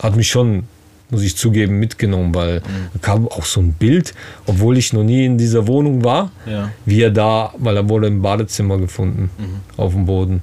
[0.02, 0.64] hat mich schon,
[1.10, 2.62] muss ich zugeben, mitgenommen, weil
[2.94, 4.14] da kam auch so ein Bild,
[4.46, 6.72] obwohl ich noch nie in dieser Wohnung war, Ja.
[6.86, 9.30] wie er da, weil er wurde im Badezimmer gefunden,
[9.78, 10.42] auf dem Boden,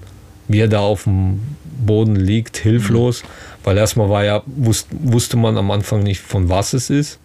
[0.48, 1.40] wie er da auf dem
[1.84, 3.22] Boden liegt, hilflos,
[3.64, 7.18] weil erstmal war ja, wusste, wusste man am Anfang nicht, von was es ist,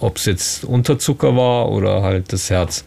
[0.00, 2.84] ob es jetzt Unterzucker war oder halt das Herz.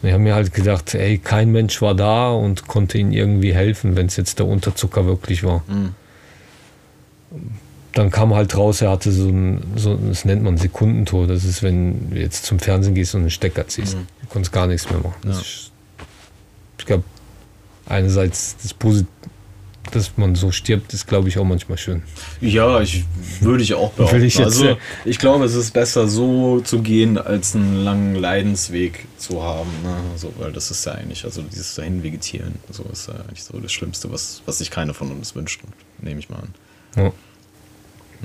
[0.00, 3.52] Und ich habe mir halt gedacht, ey, kein Mensch war da und konnte ihm irgendwie
[3.52, 5.64] helfen, wenn es jetzt der Unterzucker wirklich war.
[5.66, 5.94] Mhm.
[7.92, 11.30] Dann kam halt raus, er hatte so ein, so, das nennt man Sekundentod.
[11.30, 13.94] Das ist, wenn du jetzt zum Fernsehen gehst und einen Stecker ziehst.
[13.94, 15.16] Du konntest gar nichts mehr machen.
[15.24, 15.30] Ja.
[15.32, 15.72] ist,
[16.78, 17.02] ich glaube,
[17.86, 19.10] einerseits das Positive,
[19.90, 22.02] dass man so stirbt, ist, glaube ich, auch manchmal schön.
[22.40, 23.04] Ja, ich
[23.40, 24.22] würde ich auch behaupten.
[24.22, 29.42] Ich also, ich glaube, es ist besser so zu gehen, als einen langen Leidensweg zu
[29.42, 29.70] haben.
[29.82, 29.96] Ne?
[30.16, 33.58] So, weil das ist ja eigentlich, also dieses dahin vegetieren, so ist ja eigentlich so
[33.58, 35.60] das Schlimmste, was, was sich keiner von uns wünscht,
[36.00, 36.54] nehme ich mal an.
[36.96, 37.12] Ja.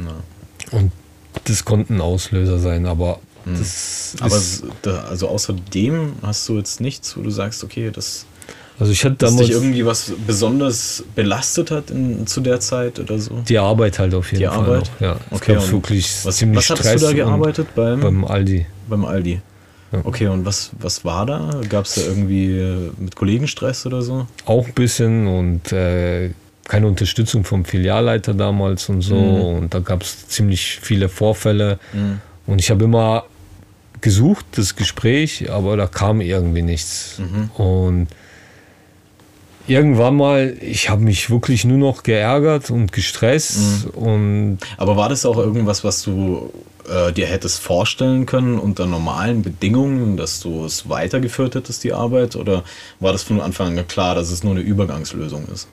[0.04, 0.78] Ja.
[0.78, 0.92] Und
[1.46, 6.48] das konnte ein Auslöser sein, aber das Aber ist, s- da, also außer dem hast
[6.48, 8.26] du jetzt nichts, wo du sagst, okay, das
[8.80, 13.00] also ich hatte dass damals dich irgendwie was besonders belastet hat in, zu der Zeit
[13.00, 13.42] oder so?
[13.48, 14.58] die Arbeit halt auf jeden Die Fall.
[14.58, 14.92] Arbeit?
[15.00, 15.02] Noch.
[15.02, 18.26] Ja, es Okay, gab wirklich Was, ziemlich was hattest Stress du da gearbeitet beim, beim
[18.26, 18.66] Aldi.
[18.90, 19.42] beim Aldi?
[19.92, 20.00] Ja.
[20.04, 21.62] Okay, und was, was war da?
[21.70, 24.26] Gab es da irgendwie äh, mit Kollegenstress oder so?
[24.46, 26.32] auch ein bisschen und äh,
[26.68, 29.16] keine Unterstützung vom Filialleiter damals und so.
[29.16, 29.42] Mhm.
[29.64, 31.78] Und da gab es ziemlich viele Vorfälle.
[32.48, 33.26] Und ich habe immer
[34.02, 37.20] gesucht, das Gespräch, aber da kam irgendwie nichts.
[37.20, 37.52] Mhm.
[37.64, 38.08] Und
[39.68, 43.90] irgendwann mal, ich habe mich wirklich nur noch geärgert und gestresst Mhm.
[43.92, 46.52] und Aber war das auch irgendwas, was du
[46.90, 52.36] äh, dir hättest vorstellen können unter normalen Bedingungen, dass du es weitergeführt hättest, die Arbeit?
[52.36, 52.64] Oder
[53.00, 55.68] war das von Anfang an klar, dass es nur eine Übergangslösung ist?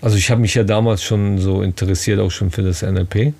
[0.00, 3.32] also ich habe mich ja damals schon so interessiert, auch schon für das NLP.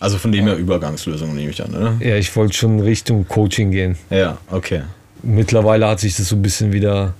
[0.00, 1.96] Also von dem her Übergangslösung nehme ich an, oder?
[2.00, 3.96] Ja, ich wollte schon Richtung Coaching gehen.
[4.08, 4.82] Ja, okay.
[5.22, 7.14] Mittlerweile hat sich das so ein bisschen wieder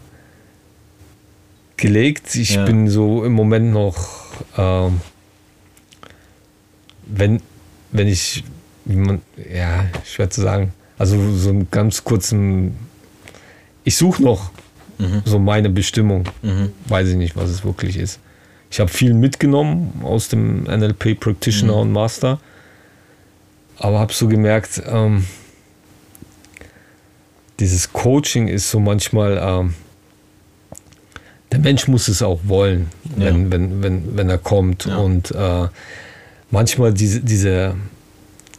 [1.76, 2.34] gelegt.
[2.36, 2.64] Ich Ja.
[2.64, 4.08] bin so im Moment noch,
[4.56, 5.00] ähm,
[7.06, 7.40] wenn,
[7.92, 8.44] wenn ich,
[8.84, 12.76] wie man, ja, schwer zu sagen, also so einen ganz kurzen,
[13.84, 14.50] ich suche noch
[15.26, 16.24] so meine Bestimmung.
[16.88, 18.18] Weiß ich nicht, was es wirklich ist.
[18.70, 22.40] Ich habe viel mitgenommen aus dem NLP Practitioner und Master,
[23.78, 25.26] aber habe so gemerkt, ähm,
[27.60, 29.74] dieses Coaching ist so manchmal, ähm,
[31.52, 33.50] der Mensch muss es auch wollen, wenn, Ja.
[33.52, 34.86] wenn, wenn, wenn er kommt.
[34.86, 34.96] Ja.
[34.98, 35.68] Und äh,
[36.50, 37.74] manchmal diese, diese,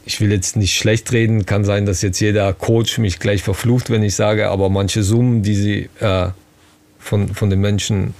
[0.04, 3.90] ich will jetzt nicht schlecht reden, kann sein, dass jetzt jeder Coach mich gleich verflucht,
[3.90, 6.28] wenn ich sage, aber manche Summen, die sie äh,
[6.98, 8.14] von, von den Menschen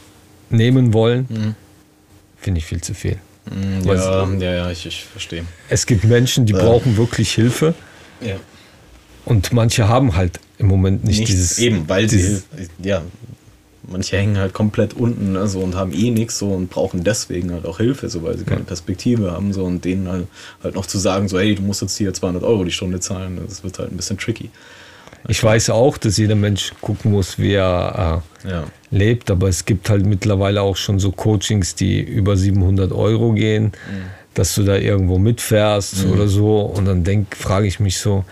[0.50, 1.54] nehmen wollen,
[2.38, 3.16] finde ich viel zu viel.
[3.84, 5.44] Was- Ja, ja, ja, ich, ich verstehe.
[5.70, 7.74] Es gibt Menschen, die brauchen wirklich Hilfe
[8.20, 8.36] Ja.
[9.24, 11.58] und manche haben halt im Moment nicht Nichts, dieses.
[11.58, 13.02] eben, weil dieses, sie, ja,
[13.90, 17.52] manche hängen halt komplett unten ne, so, und haben eh nichts so und brauchen deswegen
[17.52, 20.26] halt auch Hilfe, so, weil sie keine Perspektive haben so und denen halt,
[20.62, 23.40] halt noch zu sagen, so, hey, du musst jetzt hier 200 Euro die Stunde zahlen,
[23.48, 24.50] das wird halt ein bisschen tricky.
[25.26, 28.62] Ich weiß auch, dass jeder Mensch gucken muss, wie er Ja.
[28.62, 33.32] äh, lebt, aber es gibt halt mittlerweile auch schon so Coachings, die über 700 Euro
[33.32, 33.72] gehen, Mhm.
[34.34, 38.24] dass du da irgendwo mitfährst oder so und dann denk, frage ich mich so,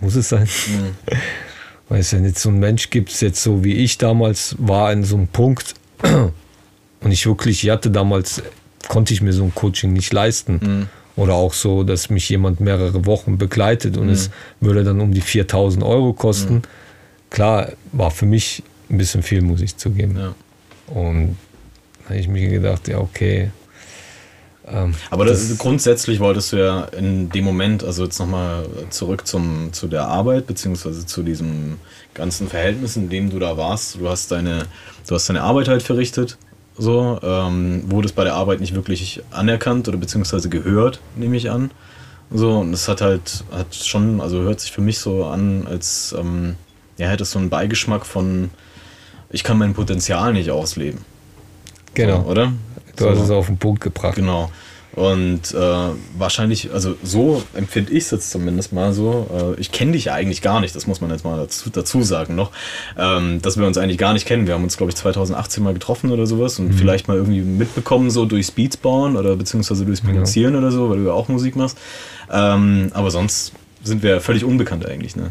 [0.00, 0.48] muss es sein?
[0.68, 1.16] Mhm.
[1.88, 5.04] Weil es ja nicht so ein Mensch gibt, jetzt so wie ich damals war, in
[5.04, 8.42] so einem Punkt und ich wirklich, ich hatte damals,
[8.88, 10.60] konnte ich mir so ein Coaching nicht leisten.
[10.60, 10.88] Mhm.
[11.14, 14.30] Oder auch so, dass mich jemand mehrere Wochen begleitet und es
[14.60, 16.60] würde dann um die 4000 Euro kosten.
[17.30, 20.18] Klar, war für mich ein bisschen viel, muss ich zugeben.
[20.18, 20.34] Ja.
[20.94, 21.36] Und
[22.04, 23.50] da habe ich mir gedacht, ja, okay.
[24.68, 29.72] Ähm, Aber das, grundsätzlich wolltest du ja in dem Moment, also jetzt nochmal zurück zum,
[29.72, 31.78] zu der Arbeit, beziehungsweise zu diesem
[32.14, 33.96] ganzen Verhältnis, in dem du da warst.
[34.00, 34.66] Du hast deine,
[35.06, 36.36] du hast deine Arbeit halt verrichtet
[36.78, 41.50] so, ähm, wurde es bei der Arbeit nicht wirklich anerkannt oder beziehungsweise gehört, nehme ich
[41.50, 41.70] an.
[42.30, 46.14] So, und es hat halt, hat schon, also hört sich für mich so an, als
[46.18, 46.56] ähm,
[46.98, 48.50] ja, hätte es so einen Beigeschmack von,
[49.30, 51.00] ich kann mein Potenzial nicht ausleben.
[51.94, 52.24] Genau.
[52.24, 52.52] So, oder?
[52.96, 53.10] Du so.
[53.10, 54.16] hast es auf den Punkt gebracht.
[54.16, 54.50] Genau.
[54.96, 59.54] Und äh, wahrscheinlich, also so empfinde ich es jetzt zumindest mal so.
[59.56, 62.02] Äh, ich kenne dich ja eigentlich gar nicht, das muss man jetzt mal dazu, dazu
[62.02, 62.50] sagen noch,
[62.98, 64.46] ähm, dass wir uns eigentlich gar nicht kennen.
[64.46, 66.72] Wir haben uns, glaube ich, 2018 mal getroffen oder sowas und mhm.
[66.72, 70.60] vielleicht mal irgendwie mitbekommen, so durch Speedspawn oder beziehungsweise durchs Produzieren ja.
[70.60, 71.76] oder so, weil du ja auch Musik machst.
[72.32, 73.52] Ähm, aber sonst
[73.84, 75.14] sind wir völlig unbekannt eigentlich.
[75.14, 75.30] Ne?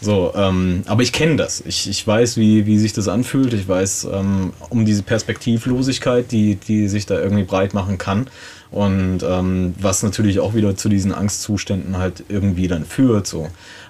[0.00, 1.62] So, ähm, aber ich kenne das.
[1.64, 3.52] Ich, ich weiß, wie, wie sich das anfühlt.
[3.54, 8.28] Ich weiß ähm, um diese Perspektivlosigkeit, die, die sich da irgendwie breit machen kann.
[8.70, 13.26] Und ähm, was natürlich auch wieder zu diesen Angstzuständen halt irgendwie dann führt.
[13.26, 13.48] So.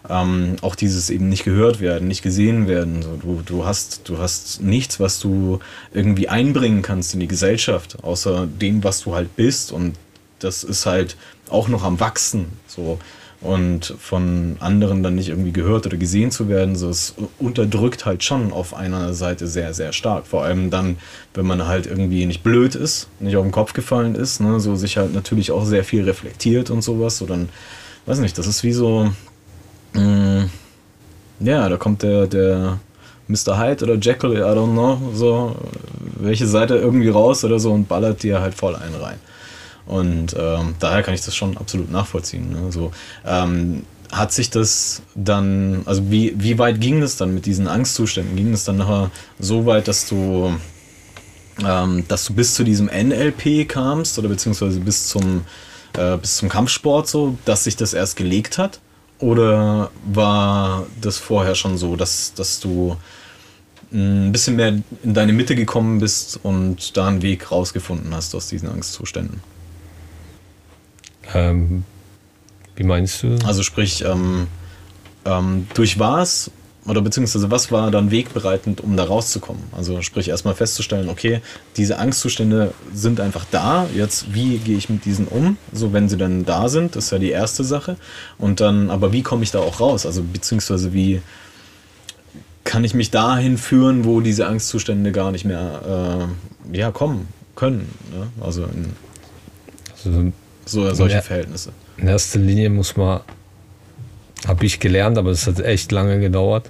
[0.09, 3.03] Ähm, auch dieses eben nicht gehört werden, nicht gesehen werden.
[3.03, 3.17] So.
[3.21, 5.59] Du, du, hast, du hast nichts, was du
[5.93, 9.73] irgendwie einbringen kannst in die Gesellschaft, außer dem, was du halt bist.
[9.73, 9.97] Und
[10.39, 11.17] das ist halt
[11.49, 12.47] auch noch am Wachsen.
[12.69, 13.01] So
[13.41, 18.25] und von anderen dann nicht irgendwie gehört oder gesehen zu werden, so es unterdrückt halt
[18.25, 20.27] schon auf einer Seite sehr, sehr stark.
[20.27, 20.97] Vor allem dann,
[21.35, 24.75] wenn man halt irgendwie nicht blöd ist, nicht auf den Kopf gefallen ist, ne, so
[24.75, 27.49] sich halt natürlich auch sehr viel reflektiert und sowas, so dann,
[28.07, 29.13] weiß nicht, das ist wie so,
[29.93, 30.51] mh, mm,
[31.41, 32.79] ja, da kommt der, der
[33.29, 33.59] Mr.
[33.59, 35.57] Hyde oder Jekyll, I don't know, so,
[36.19, 39.19] welche Seite irgendwie raus oder so und ballert dir halt voll einen rein.
[39.87, 42.51] Und ähm, daher kann ich das schon absolut nachvollziehen.
[42.51, 42.73] Ne?
[42.73, 42.93] So,
[43.25, 48.37] ähm, hat sich das dann, also wie, wie weit ging es dann mit diesen Angstzuständen?
[48.37, 50.53] Ging es dann nachher so weit, dass du,
[51.65, 55.45] ähm, dass du bis zu diesem NLP kamst oder beziehungsweise bis zum,
[55.97, 58.81] äh, bis zum Kampfsport so, dass sich das erst gelegt hat?
[59.19, 62.97] Oder war das vorher schon so, dass, dass du
[63.93, 68.49] ein bisschen mehr in deine Mitte gekommen bist und da einen Weg rausgefunden hast aus
[68.49, 69.41] diesen Angstzuständen?
[71.35, 71.85] Ähm,
[72.77, 73.37] wie meinst du?
[73.45, 74.47] Also sprich, ähm,
[75.25, 76.51] ähm, durch was
[76.87, 79.63] oder beziehungsweise was war dann wegbereitend, um da rauszukommen?
[79.77, 81.41] Also sprich erstmal festzustellen, okay,
[81.77, 83.87] diese Angstzustände sind einfach da.
[83.95, 85.57] Jetzt, wie gehe ich mit diesen um?
[85.73, 87.97] So, wenn sie dann da sind, ist ja die erste Sache.
[88.39, 90.07] Und dann, aber wie komme ich da auch raus?
[90.07, 91.23] Also beziehungsweise wie
[92.63, 96.29] kann ich mich dahin führen, wo diese Angstzustände gar nicht mehr
[96.73, 97.89] äh, ja, kommen können?
[98.13, 98.29] Ne?
[98.41, 98.69] Also
[100.05, 100.33] also
[100.67, 101.71] so, solche in Verhältnisse.
[101.97, 103.21] In erster Linie muss man,
[104.47, 106.69] habe ich gelernt, aber es hat echt lange gedauert.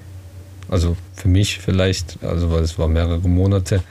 [0.68, 3.82] Also für mich vielleicht, also weil es war mehrere Monate,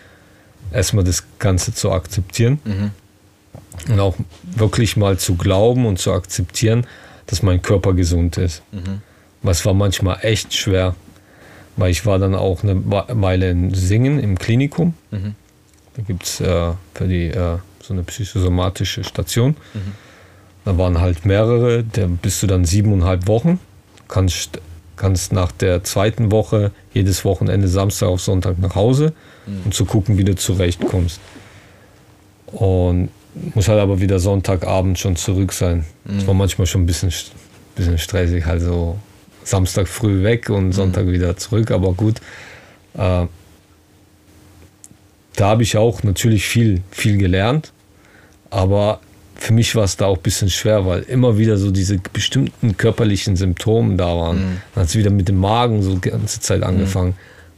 [0.72, 2.60] erstmal das Ganze zu akzeptieren.
[2.64, 2.92] Mhm.
[3.92, 6.88] Und auch wirklich mal zu glauben und zu akzeptieren,
[7.26, 8.62] dass mein Körper gesund ist.
[8.72, 9.02] Mhm.
[9.42, 10.96] Was war manchmal echt schwer,
[11.78, 14.94] weil ich war dann auch eine Weile in Singen im Klinikum.
[15.12, 15.36] Mhm.
[15.96, 19.56] Da gibt es äh, für die äh, so eine psychosomatische Station.
[19.74, 19.92] Mhm.
[20.66, 23.60] Da waren halt mehrere, da bist du dann siebeneinhalb Wochen.
[24.08, 24.60] Kannst,
[24.96, 29.14] kannst nach der zweiten Woche jedes Wochenende Samstag auf Sonntag nach Hause,
[29.46, 29.62] mhm.
[29.66, 31.20] um zu gucken, wie du zurechtkommst.
[32.48, 33.10] Und
[33.54, 35.86] muss halt aber wieder Sonntagabend schon zurück sein.
[36.06, 36.18] Mhm.
[36.18, 37.12] Das war manchmal schon ein bisschen,
[37.76, 38.98] bisschen stressig, halt so
[39.44, 40.74] Samstag früh weg und mhm.
[40.74, 42.20] Sonntag wieder zurück, aber gut.
[42.96, 43.28] Äh,
[45.36, 47.72] da habe ich auch natürlich viel, viel gelernt.
[48.56, 49.02] Aber
[49.36, 52.78] für mich war es da auch ein bisschen schwer, weil immer wieder so diese bestimmten
[52.78, 54.38] körperlichen Symptome da waren.
[54.38, 54.62] Mhm.
[54.74, 56.68] Dann hat es wieder mit dem Magen so die ganze Zeit mhm.
[56.68, 57.16] angefangen.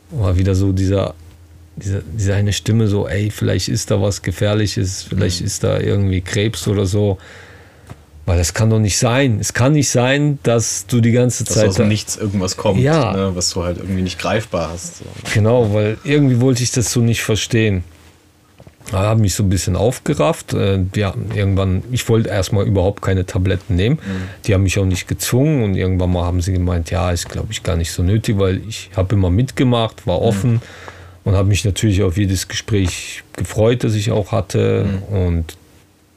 [0.09, 0.19] Mhm.
[0.19, 1.13] War wieder so dieser,
[1.75, 5.45] dieser, diese eine Stimme so, ey, vielleicht ist da was Gefährliches, vielleicht mhm.
[5.45, 7.19] ist da irgendwie Krebs oder so.
[8.25, 9.37] Weil das kann doch nicht sein.
[9.39, 11.63] Es kann nicht sein, dass du die ganze dass Zeit.
[11.65, 13.13] Dass aus dem Nichts irgendwas kommt, ja.
[13.13, 14.97] ne, was du halt irgendwie nicht greifbar hast.
[14.97, 15.05] So.
[15.31, 17.83] Genau, weil irgendwie wollte ich das so nicht verstehen
[18.91, 20.53] habe mich so ein bisschen aufgerafft.
[20.53, 23.95] Äh, ja, irgendwann, ich wollte erstmal überhaupt keine Tabletten nehmen.
[23.97, 24.29] Mhm.
[24.45, 27.47] Die haben mich auch nicht gezwungen und irgendwann mal haben sie gemeint, ja, ist glaube
[27.51, 30.61] ich gar nicht so nötig, weil ich habe immer mitgemacht, war offen mhm.
[31.25, 35.15] und habe mich natürlich auf jedes Gespräch gefreut, das ich auch hatte mhm.
[35.15, 35.57] und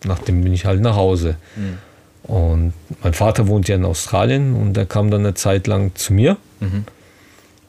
[0.04, 1.36] nachdem bin ich halt nach Hause.
[1.56, 1.78] Mhm.
[2.22, 6.12] Und mein Vater wohnt ja in Australien und der kam dann eine Zeit lang zu
[6.12, 6.36] mir.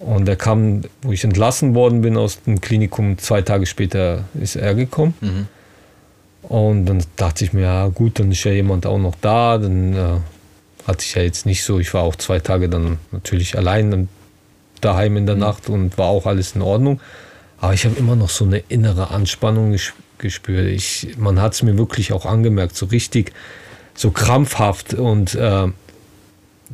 [0.01, 4.55] Und er kam, wo ich entlassen worden bin aus dem Klinikum, zwei Tage später ist
[4.55, 5.13] er gekommen.
[5.21, 5.47] Mhm.
[6.43, 9.59] Und dann dachte ich mir, ja gut, dann ist ja jemand auch noch da.
[9.59, 10.17] Dann äh,
[10.87, 14.09] hatte ich ja jetzt nicht so, ich war auch zwei Tage dann natürlich allein
[14.81, 15.41] daheim in der mhm.
[15.41, 16.99] Nacht und war auch alles in Ordnung.
[17.59, 19.77] Aber ich habe immer noch so eine innere Anspannung
[20.17, 20.67] gespürt.
[20.67, 23.33] Ich, man hat es mir wirklich auch angemerkt, so richtig,
[23.93, 25.67] so krampfhaft und äh,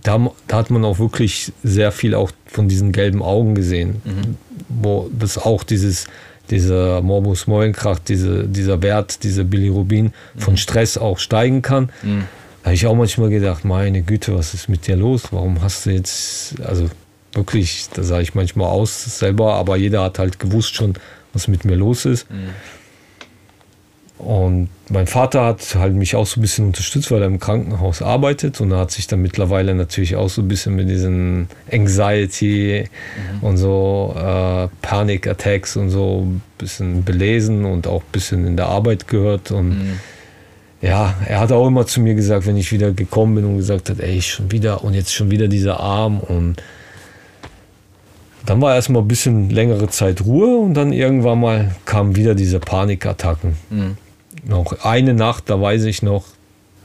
[0.03, 4.37] da, da, hat man auch wirklich sehr viel auch von diesen gelben Augen gesehen, mhm.
[4.69, 6.05] wo das auch dieses
[6.49, 10.57] dieser Morbus Meulenkrach, diese, dieser Wert, dieser Bilirubin von Mhm.
[10.57, 11.89] Stress auch steigen kann.
[12.63, 15.23] Da habe ich auch manchmal gedacht, meine Güte, was ist mit dir los?
[15.31, 16.89] Warum hast du jetzt, also
[17.33, 20.93] wirklich, da sah ich manchmal aus selber, aber jeder hat halt gewusst schon,
[21.33, 22.29] was mit mir los ist.
[22.31, 22.49] Mhm.
[24.17, 28.01] Und mein Vater hat halt mich auch so ein bisschen unterstützt, weil er im Krankenhaus
[28.01, 28.59] arbeitet.
[28.59, 32.85] Und er hat sich dann mittlerweile natürlich auch so ein bisschen mit diesen Anxiety
[33.41, 38.57] und so äh, Panic Attacks und so ein bisschen belesen und auch ein bisschen in
[38.57, 39.51] der Arbeit gehört.
[39.51, 39.99] Und
[40.81, 43.89] ja, er hat auch immer zu mir gesagt, wenn ich wieder gekommen bin und gesagt
[43.89, 46.19] hat, ey, schon wieder und jetzt schon wieder dieser Arm.
[46.19, 46.55] Und
[48.47, 52.59] dann war erstmal ein bisschen längere Zeit Ruhe und dann irgendwann mal kamen wieder diese
[52.59, 53.57] Panikattacken.
[53.69, 53.97] Mhm.
[54.45, 56.25] Noch eine Nacht, da weiß ich noch,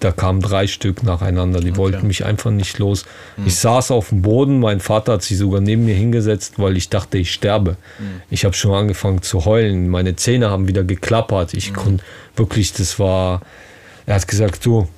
[0.01, 1.61] da kamen drei Stück nacheinander.
[1.61, 1.77] Die Okay.
[1.79, 3.05] wollten mich einfach nicht los.
[3.47, 6.88] Ich saß auf dem Boden, mein Vater hat sich sogar neben mir hingesetzt, weil ich
[6.88, 7.77] dachte, ich sterbe.
[8.29, 9.88] Ich habe schon angefangen zu heulen.
[9.88, 11.55] Meine Zähne haben wieder geklappert.
[11.55, 12.03] Ich konnte
[12.35, 13.43] wirklich, das war,
[14.07, 14.88] er hat gesagt, du,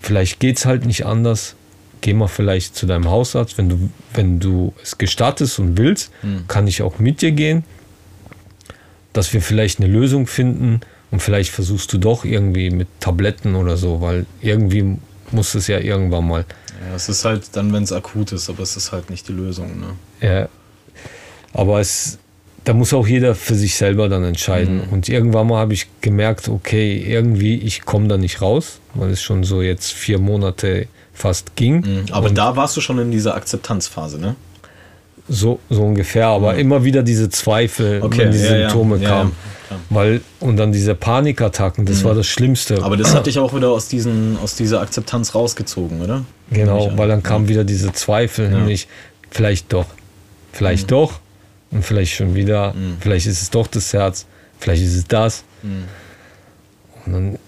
[0.00, 1.54] vielleicht geht's halt nicht anders.
[2.00, 6.10] Geh mal vielleicht zu deinem Hausarzt, wenn du, wenn du es gestattest und willst,
[6.46, 7.64] kann ich auch mit dir gehen
[9.14, 13.76] dass wir vielleicht eine Lösung finden und vielleicht versuchst du doch irgendwie mit Tabletten oder
[13.76, 14.98] so, weil irgendwie
[15.30, 16.44] muss es ja irgendwann mal.
[16.86, 19.32] Ja, es ist halt dann, wenn es akut ist, aber es ist halt nicht die
[19.32, 19.80] Lösung.
[19.80, 20.26] Ne?
[20.26, 20.48] Ja.
[21.52, 22.18] Aber es,
[22.64, 24.82] da muss auch jeder für sich selber dann entscheiden.
[24.90, 29.22] Und irgendwann mal habe ich gemerkt, okay, irgendwie ich komme da nicht raus, weil es
[29.22, 31.80] schon so jetzt vier Monate fast ging.
[31.80, 32.04] Mhm.
[32.12, 34.36] Aber da warst du schon in dieser Akzeptanzphase, ne?
[35.28, 38.70] So, so ungefähr, aber immer wieder diese Zweifel, Okay, wenn die ja, ja.
[38.70, 39.30] Symptome Ja,
[39.70, 39.76] ja.
[39.90, 42.82] Weil, und dann diese Panikattacken, das war das Schlimmste.
[42.82, 46.24] Aber das hat dich auch wieder aus, diesen, aus dieser Akzeptanz rausgezogen, oder?
[46.50, 48.88] Genau, ich weil dann kamen wieder diese Zweifel, nämlich
[49.30, 49.86] vielleicht doch,
[50.52, 50.88] vielleicht Mhm.
[50.88, 51.20] doch
[51.70, 54.26] und vielleicht schon wieder, vielleicht ist es doch das Herz,
[54.58, 55.44] vielleicht ist es das.
[55.62, 55.84] Mhm.
[57.06, 57.38] Und dann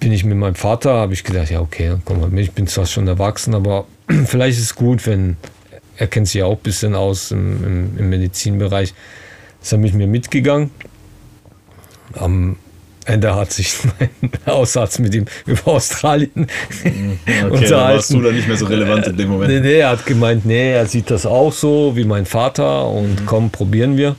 [0.00, 2.52] bin ich mit meinem Vater, habe ich gedacht, ja okay, dann komm mal mit, ich
[2.52, 3.86] bin zwar schon erwachsen, aber
[4.26, 5.38] vielleicht ist es gut, wenn,
[5.96, 8.92] er kennt sich ja auch ein bisschen aus im, im, im Medizinbereich,
[9.62, 10.70] ist er mit mir mitgegangen.
[12.16, 12.56] Am
[13.06, 14.10] Ende hat sich mein
[14.46, 16.46] Hausarzt mit ihm über Australien
[16.80, 19.50] Okay, dann warst du da nicht mehr so relevant in dem Moment.
[19.52, 23.20] Nee, nee, er hat gemeint, nee, er sieht das auch so wie mein Vater und
[23.22, 23.26] Mhm.
[23.26, 24.16] komm, probieren wir.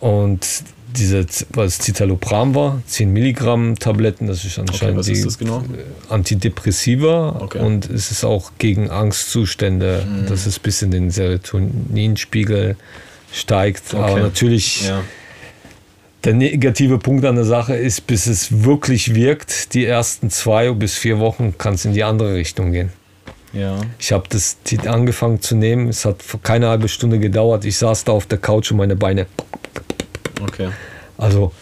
[0.00, 0.46] Und
[0.94, 5.62] diese, was Citalopram war, 10 Milligramm Tabletten, das ist anscheinend was die genau?
[6.08, 7.58] Antidepressiva Okay.
[7.60, 7.64] Mhm.
[7.66, 12.76] und es ist auch gegen Angstzustände, dass es bis in den Serotoninspiegel
[13.32, 13.94] steigt.
[13.94, 14.22] Aber Okay.
[14.22, 15.02] natürlich Ja.
[16.26, 20.96] Der negative Punkt an der Sache ist, bis es wirklich wirkt, die ersten zwei bis
[20.96, 22.90] vier Wochen kann es in die andere Richtung gehen.
[23.52, 23.80] Ja.
[24.00, 25.88] Ich habe das Tit angefangen zu nehmen.
[25.88, 27.64] Es hat keine halbe Stunde gedauert.
[27.64, 29.26] Ich saß da auf der Couch und meine Beine.
[30.42, 30.68] Okay.
[31.16, 31.52] Also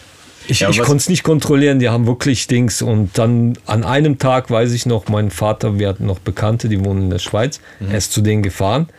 [0.47, 1.79] ich, Ja, ich konnte es nicht kontrollieren.
[1.79, 2.81] Die haben wirklich Dings.
[2.81, 6.83] Und dann an einem Tag weiß ich noch, mein Vater, wir hatten noch Bekannte, die
[6.83, 7.61] wohnen in der Schweiz.
[7.79, 7.91] Mhm.
[7.91, 8.89] Er ist zu denen gefahren.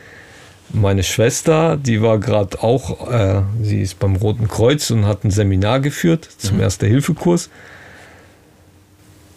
[0.73, 5.31] Meine Schwester, die war gerade auch, äh, sie ist beim Roten Kreuz und hat ein
[5.31, 6.47] Seminar geführt Mhm.
[6.49, 7.51] zum Erste-Hilfe-Kurs.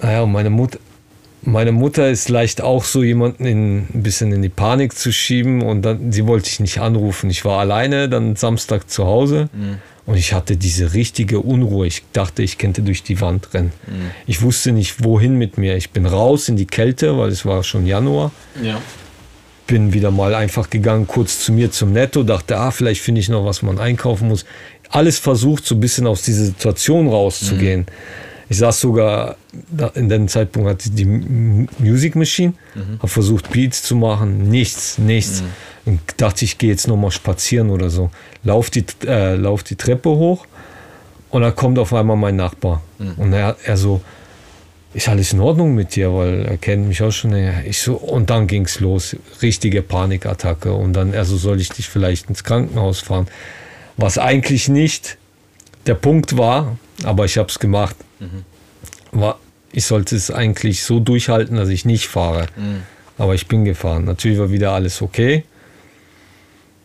[0.02, 0.80] Naja, und meine Mutter,
[1.42, 5.62] meine Mutter ist leicht auch so jemanden in, ein bisschen in die Panik zu schieben
[5.62, 7.30] und dann, sie wollte ich nicht anrufen.
[7.30, 9.50] Ich war alleine, dann Samstag zu Hause
[10.06, 11.88] und ich hatte diese richtige Unruhe.
[11.88, 13.72] Ich dachte, ich könnte durch die Wand rennen.
[14.28, 15.76] Ich wusste nicht, wohin mit mir.
[15.78, 18.32] Ich bin raus in die Kälte, weil es war schon Januar.
[18.62, 18.82] Ja.
[19.70, 23.30] Bin wieder mal einfach gegangen, kurz zu mir zum Netto, dachte, ah, vielleicht finde ich
[23.30, 24.44] noch, was man einkaufen muss.
[24.90, 27.86] Alles versucht, so ein bisschen aus dieser Situation rauszugehen.
[28.50, 29.36] Ich saß sogar,
[29.94, 32.54] in dem Zeitpunkt hatte ich die Music Machine,
[32.98, 35.44] habe versucht Beats zu machen, nichts, nichts.
[35.86, 38.10] Und dachte, ich gehe jetzt noch mal spazieren oder so.
[38.44, 40.48] Lauf die, äh, lauf die Treppe hoch
[41.30, 42.82] und da kommt auf einmal mein Nachbar.
[43.18, 44.02] Und er, er so,
[44.94, 47.34] ist alles in Ordnung mit dir, weil er kennt mich auch schon.
[47.66, 50.74] Ich so, und dann ging es los, richtige Panikattacke.
[50.74, 53.28] Und dann, also soll ich dich vielleicht ins Krankenhaus fahren.
[53.98, 55.18] Was eigentlich nicht
[55.86, 57.96] der Punkt war, aber ich habe es gemacht,
[59.12, 59.40] war,
[59.72, 62.48] ich sollte es eigentlich so durchhalten, dass ich nicht fahre.
[63.18, 64.06] Aber ich bin gefahren.
[64.06, 65.44] Natürlich war wieder alles okay.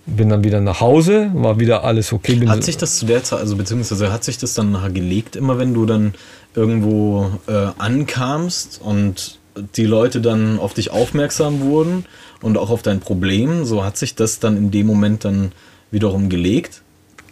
[0.07, 2.35] Bin dann wieder nach Hause, war wieder alles okay.
[2.35, 5.35] Bin Hat sich das zu der Zeit, also beziehungsweise hat sich das dann nachher gelegt,
[5.35, 6.15] immer wenn du dann
[6.55, 9.39] irgendwo äh, ankamst und
[9.77, 12.05] die Leute dann auf dich aufmerksam wurden
[12.43, 15.53] und auch auf dein Problem, so hat sich das dann in dem Moment dann
[15.91, 16.83] wiederum gelegt?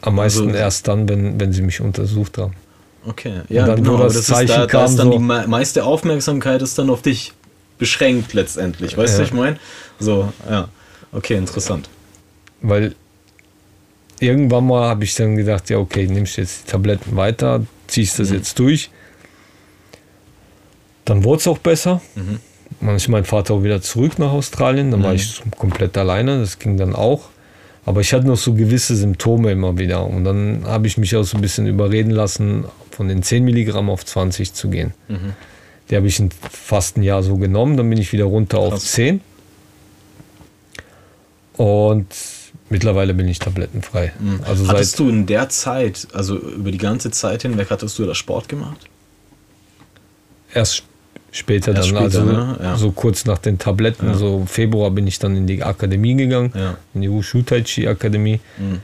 [0.04, 2.54] am meisten also- erst dann, wenn, wenn sie mich untersucht haben.
[3.06, 5.12] Okay, ja, dann, genau, wo das das Zeichen ist, da, da kam, ist dann so-
[5.12, 7.32] die me- meiste Aufmerksamkeit ist dann auf dich
[7.78, 9.22] beschränkt letztendlich, weißt du, Ja.
[9.22, 9.56] was ich meine?
[10.00, 10.68] So, ja,
[11.12, 11.88] okay, interessant.
[12.62, 12.94] Weil
[14.20, 18.30] irgendwann mal habe ich dann gedacht, ja, okay, nimmst jetzt die Tabletten weiter, ziehst das
[18.30, 18.36] mhm.
[18.36, 18.90] jetzt durch.
[21.04, 22.00] Dann wurde es auch besser.
[22.14, 22.38] Mhm.
[22.80, 24.90] Dann ist mein Vater auch wieder zurück nach Australien.
[24.90, 25.04] Dann mhm.
[25.04, 26.40] war ich komplett alleine.
[26.40, 27.28] Das ging dann auch.
[27.84, 30.06] Aber ich hatte noch so gewisse Symptome immer wieder.
[30.06, 33.90] Und dann habe ich mich auch so ein bisschen überreden lassen, von den 10 Milligramm
[33.90, 34.94] auf 20 zu gehen.
[35.08, 35.32] Mhm.
[35.90, 37.76] Die habe ich fast ein Jahr so genommen.
[37.76, 38.72] Dann bin ich wieder runter Krass.
[38.72, 39.20] auf 10.
[41.56, 42.06] Und
[42.72, 44.12] mittlerweile bin ich tablettenfrei.
[44.18, 44.40] Mhm.
[44.44, 48.14] Also hattest du in der Zeit, also über die ganze Zeit hinweg, hattest du da
[48.14, 48.78] Sport gemacht?
[50.52, 50.82] Erst
[51.30, 52.58] später Erst dann, später, also ne?
[52.60, 52.76] ja.
[52.76, 54.14] so kurz nach den Tabletten, ja.
[54.14, 56.76] so Februar bin ich dann in die Akademie gegangen, ja.
[56.94, 58.40] in die Wushu Tai Chi Akademie.
[58.58, 58.80] Mhm.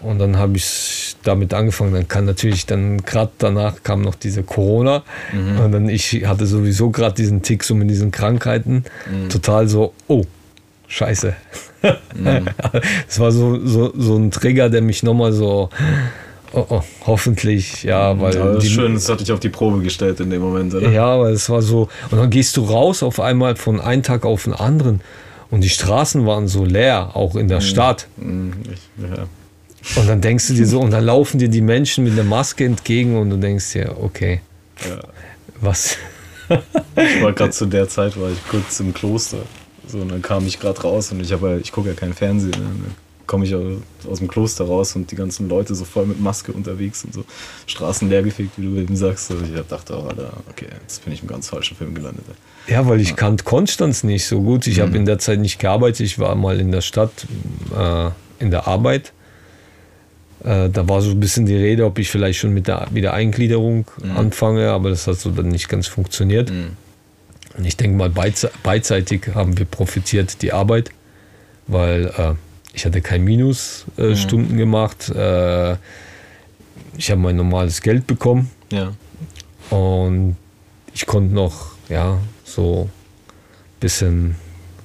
[0.00, 1.92] Und dann habe ich damit angefangen.
[1.92, 5.58] Dann kann natürlich dann gerade danach kam noch diese Corona mhm.
[5.58, 9.28] und dann ich hatte sowieso gerade diesen Tick so mit diesen Krankheiten, mhm.
[9.28, 10.24] total so, oh
[10.88, 11.34] Scheiße.
[12.14, 12.46] Mhm.
[13.06, 15.70] Das war so, so, so ein Trigger, der mich nochmal so
[16.52, 18.34] Oh, oh, hoffentlich, ja, weil.
[18.34, 20.90] Ja, das ist schön, das hatte ich auf die Probe gestellt in dem Moment, oder?
[20.90, 21.88] Ja, aber es war so.
[22.10, 25.02] Und dann gehst du raus auf einmal von einem Tag auf den anderen
[25.50, 27.64] und die Straßen waren so leer, auch in der mhm.
[27.64, 28.08] Stadt.
[28.16, 28.52] Mhm.
[28.72, 28.80] Ich,
[29.10, 29.26] ja.
[30.00, 32.64] Und dann denkst du dir so, und dann laufen dir die Menschen mit der Maske
[32.64, 34.40] entgegen und du denkst dir, okay,
[34.88, 34.98] ja.
[35.60, 35.96] was?
[36.48, 39.38] ich war gerade zu der Zeit, war ich kurz im Kloster.
[39.88, 42.50] So, und dann kam ich gerade raus und ich habe ich gucke ja kein Fernsehen.
[42.50, 42.90] Ne?
[43.28, 47.04] komme ich aus dem Kloster raus und die ganzen Leute so voll mit Maske unterwegs
[47.04, 47.24] und so
[47.66, 49.30] Straßen leergefegt, wie du eben sagst.
[49.30, 52.24] Also ich dachte, oh, Alter, okay, jetzt bin ich im ganz falschen Film gelandet.
[52.66, 53.14] Ja, weil ich ja.
[53.14, 54.66] kannte Konstanz nicht so gut.
[54.66, 54.82] Ich mhm.
[54.82, 56.00] habe in der Zeit nicht gearbeitet.
[56.00, 57.12] Ich war mal in der Stadt
[57.78, 58.10] äh,
[58.40, 59.12] in der Arbeit.
[60.42, 63.86] Äh, da war so ein bisschen die Rede, ob ich vielleicht schon mit der Wiedereingliederung
[64.02, 64.16] mhm.
[64.16, 66.50] anfange, aber das hat so dann nicht ganz funktioniert.
[66.50, 66.76] Mhm.
[67.58, 68.08] Und ich denke mal,
[68.62, 70.90] beidseitig haben wir profitiert, die Arbeit,
[71.66, 72.34] weil äh,
[72.72, 74.56] ich hatte kein Minusstunden äh, mhm.
[74.56, 75.08] gemacht.
[75.08, 75.72] Äh,
[76.96, 78.50] ich habe mein normales Geld bekommen.
[78.70, 78.92] Ja.
[79.70, 80.36] Und
[80.94, 84.36] ich konnte noch, ja, so ein bisschen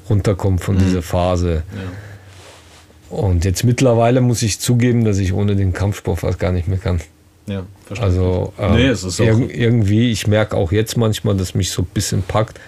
[0.09, 0.79] runterkommen von mhm.
[0.79, 1.63] dieser Phase.
[1.75, 3.17] Ja.
[3.17, 6.79] Und jetzt mittlerweile muss ich zugeben, dass ich ohne den Kampfsport fast gar nicht mehr
[6.79, 7.01] kann.
[7.45, 8.05] Ja, verstehe.
[8.05, 11.81] Also ähm, nee, es ist ir irgendwie, ich merke auch jetzt manchmal, dass mich so
[11.81, 12.59] ein bisschen packt.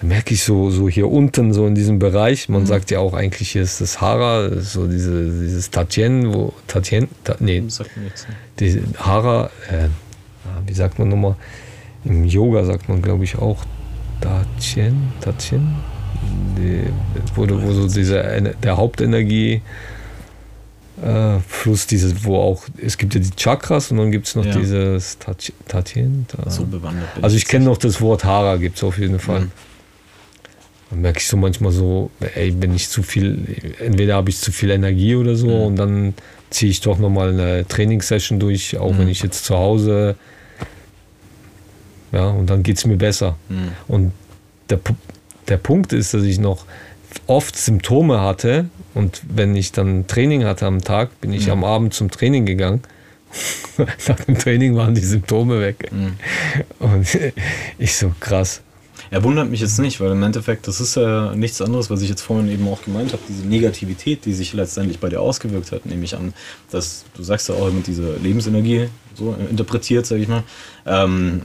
[0.00, 2.66] Da merke ich so, so hier unten, so in diesem Bereich, man mhm.
[2.66, 7.36] sagt ja auch eigentlich, hier ist das Hara, so diese, dieses Tatien, wo, Tatien, ta,
[7.40, 7.62] nee,
[8.60, 9.88] die Hara, äh,
[10.66, 11.36] wie sagt man nochmal,
[12.04, 13.64] im Yoga sagt man glaube ich auch
[14.20, 15.76] Tatien, Tatien,
[16.56, 16.84] die,
[17.34, 18.22] wo, wo so diese,
[18.62, 19.62] der Hauptenergie,
[21.02, 24.44] äh, Fluss, dieses, wo auch, es gibt ja die Chakras und dann gibt es noch
[24.44, 24.56] ja.
[24.56, 26.26] dieses Tatien.
[26.28, 27.08] Ta, so bewandert.
[27.22, 29.42] Also ich kenne noch das Wort Hara, gibt es auf jeden Fall.
[29.42, 29.50] Mhm.
[30.90, 34.52] Dann merke ich so manchmal so, ey, wenn ich zu viel, entweder habe ich zu
[34.52, 35.62] viel Energie oder so mhm.
[35.62, 36.14] und dann
[36.50, 38.98] ziehe ich doch nochmal eine Trainingssession durch, auch mhm.
[38.98, 40.16] wenn ich jetzt zu Hause,
[42.10, 43.36] ja, und dann geht es mir besser.
[43.48, 43.72] Mhm.
[43.86, 44.12] Und
[44.70, 44.80] der,
[45.46, 46.64] der Punkt ist, dass ich noch
[47.26, 51.52] oft Symptome hatte und wenn ich dann Training hatte am Tag, bin ich mhm.
[51.52, 52.82] am Abend zum Training gegangen.
[54.08, 55.90] Nach dem Training waren die Symptome weg.
[55.92, 56.14] Mhm.
[56.78, 57.06] Und
[57.78, 58.62] ich so krass.
[59.10, 62.10] Er wundert mich jetzt nicht, weil im Endeffekt, das ist ja nichts anderes, was ich
[62.10, 65.86] jetzt vorhin eben auch gemeint habe, diese Negativität, die sich letztendlich bei dir ausgewirkt hat,
[65.86, 66.34] nehme ich an,
[66.70, 70.42] dass du sagst ja auch mit dieser Lebensenergie so interpretiert, sage ich mal,
[70.84, 71.42] ähm,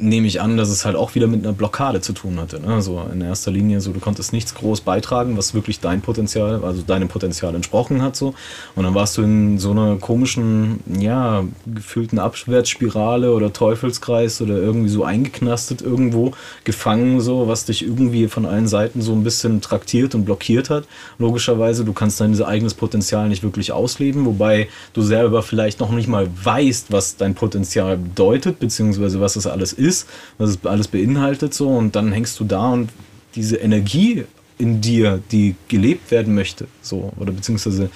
[0.00, 2.60] nehme ich an, dass es halt auch wieder mit einer Blockade zu tun hatte.
[2.60, 2.80] Ne?
[2.80, 6.82] So in erster Linie, so du konntest nichts groß beitragen, was wirklich dein Potenzial, also
[6.82, 8.16] deinem Potenzial entsprochen hat.
[8.16, 8.34] So.
[8.74, 14.88] Und dann warst du in so einer komischen, ja, gefühlten Abwärtsspirale oder Teufelskreis oder irgendwie
[14.88, 16.32] so eingeknastet irgendwo,
[16.64, 20.84] gefangen, so, was dich irgendwie von allen Seiten so ein bisschen traktiert und blockiert hat.
[21.18, 26.08] Logischerweise, du kannst dein eigenes Potenzial nicht wirklich ausleben, wobei du selber vielleicht noch nicht
[26.08, 30.88] mal weißt, was dein Potenzial bedeutet, beziehungsweise was es alles ist ist, was es alles
[30.88, 32.90] beinhaltet so und dann hängst du da und
[33.34, 34.24] diese Energie
[34.58, 37.90] in dir, die gelebt werden möchte, so oder beziehungsweise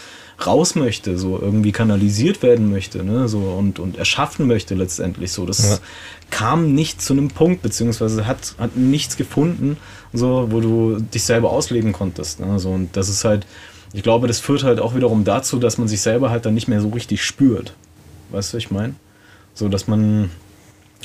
[0.44, 5.46] raus möchte, so irgendwie kanalisiert werden möchte, ne, so und, und erschaffen möchte letztendlich so.
[5.46, 5.78] Das ja.
[6.30, 9.76] kam nicht zu einem Punkt, beziehungsweise hat, hat nichts gefunden,
[10.12, 12.40] so, wo du dich selber ausleben konntest.
[12.40, 13.46] Ne, so, und das ist halt,
[13.92, 16.68] ich glaube, das führt halt auch wiederum dazu, dass man sich selber halt dann nicht
[16.68, 17.74] mehr so richtig spürt.
[18.30, 18.94] Weißt du, was ich meine?
[19.54, 20.30] So, dass man,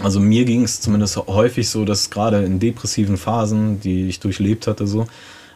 [0.01, 4.67] also mir ging es zumindest häufig so, dass gerade in depressiven Phasen, die ich durchlebt
[4.67, 5.07] hatte, so,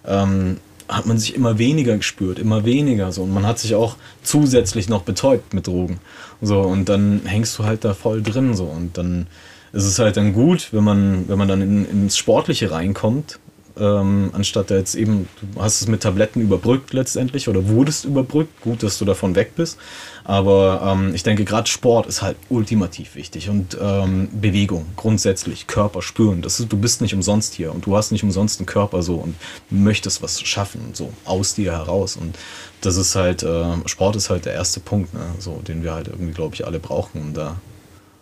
[0.05, 0.57] ähm,
[0.89, 3.23] hat man sich immer weniger gespürt, immer weniger so.
[3.23, 5.99] Und man hat sich auch zusätzlich noch betäubt mit Drogen.
[6.41, 8.65] So, und dann hängst du halt da voll drin so.
[8.65, 9.27] Und dann
[9.71, 13.39] ist es halt dann gut, wenn man, wenn man dann in, ins Sportliche reinkommt,
[13.79, 18.61] ähm, anstatt da jetzt eben, du hast es mit Tabletten überbrückt letztendlich oder wurdest überbrückt.
[18.61, 19.77] Gut, dass du davon weg bist.
[20.23, 26.01] Aber ähm, ich denke, gerade Sport ist halt ultimativ wichtig und ähm, Bewegung grundsätzlich, Körper
[26.01, 26.41] spüren.
[26.41, 29.15] Das ist, du bist nicht umsonst hier und du hast nicht umsonst einen Körper so
[29.15, 29.35] und
[29.69, 32.15] möchtest was schaffen, so aus dir heraus.
[32.15, 32.37] Und
[32.81, 36.07] das ist halt, äh, Sport ist halt der erste Punkt, ne, so, den wir halt
[36.07, 37.57] irgendwie, glaube ich, alle brauchen, um da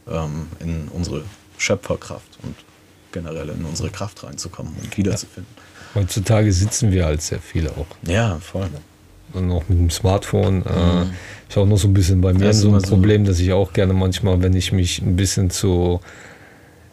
[0.09, 1.23] ähm, in unsere
[1.57, 2.55] Schöpferkraft und
[3.11, 5.51] generell in unsere Kraft reinzukommen und wiederzufinden.
[5.95, 7.85] Heutzutage sitzen wir halt sehr viele auch.
[8.07, 8.67] Ja, voll.
[9.33, 10.63] Und auch mit dem Smartphone.
[10.65, 11.05] Äh,
[11.49, 12.87] ist auch noch so ein bisschen bei mir Das so ein immer so.
[12.95, 15.99] Problem, dass ich auch gerne manchmal, wenn ich mich ein bisschen zu.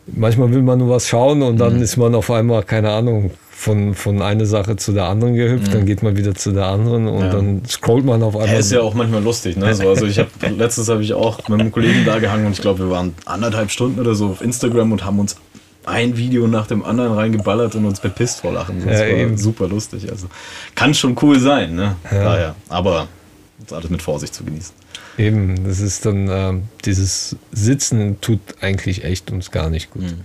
[0.07, 1.59] Manchmal will man nur was schauen und Mhm.
[1.59, 5.75] dann ist man auf einmal, keine Ahnung, von, von einer Sache zu der anderen gehüpft,
[5.75, 7.25] dann geht man wieder zu der anderen und Mhm.
[7.25, 7.29] Ja.
[7.33, 8.53] dann scrollt man auf einmal.
[8.53, 9.75] Ja, ist ja auch manchmal lustig, ne?
[9.75, 12.61] So, also ich habe letztens habe ich auch mit einem Kollegen da gehangen und ich
[12.61, 15.37] glaube, wir waren anderthalb Stunden oder so auf Instagram und haben uns
[15.89, 18.85] ein Video nach dem anderen reingeballert und uns bepisst vor Lachen.
[18.87, 19.37] Das Ja, war eben.
[19.39, 20.11] super lustig.
[20.11, 20.29] Also
[20.75, 21.97] kann schon cool sein, ne?
[22.11, 22.55] Daher.
[22.69, 23.09] Aber
[23.63, 24.73] ist alles mit Vorsicht zu genießen.
[25.17, 30.03] Eben, das ist dann, ähm, dieses Sitzen tut eigentlich echt uns gar nicht gut.
[30.03, 30.21] Mhm.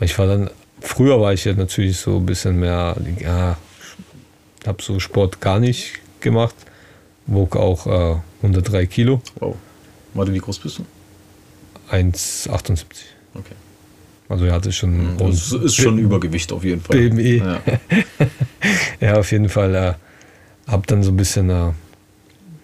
[0.00, 3.56] Ich war dann, früher war ich ja natürlich so ein bisschen mehr, ja,
[4.66, 6.54] habe so Sport gar nicht gemacht,
[7.26, 9.54] wog auch äh, 103 Kilo, Wow.
[10.14, 10.84] Warte, wie groß bist du?
[11.92, 12.84] 1,78.
[13.34, 13.54] Okay.
[14.28, 16.96] Also er hatte schon einen hohen Das ist schon Übergewicht auf jeden Fall.
[17.10, 17.36] BMI.
[17.38, 17.60] Ja.
[19.00, 19.74] Ja, auf jeden Fall.
[19.74, 19.92] Äh,
[20.70, 21.70] hab dann so ein bisschen, äh,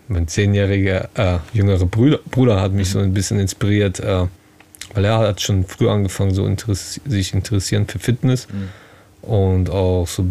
[0.09, 4.27] mein zehnjähriger äh, jüngerer Bruder, Bruder hat mich so ein bisschen inspiriert, äh,
[4.93, 8.47] weil er hat schon früh angefangen, so interess sich interessieren für Fitness
[9.23, 10.27] und auch so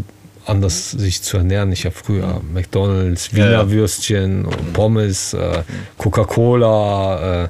[0.46, 1.72] anders sich zu ernähren.
[1.72, 3.72] Ich habe früher McDonalds, Wiener Ja, ja.
[3.72, 5.64] Würstchen, und Pommes, äh,
[5.98, 7.48] Coca-Cola, äh,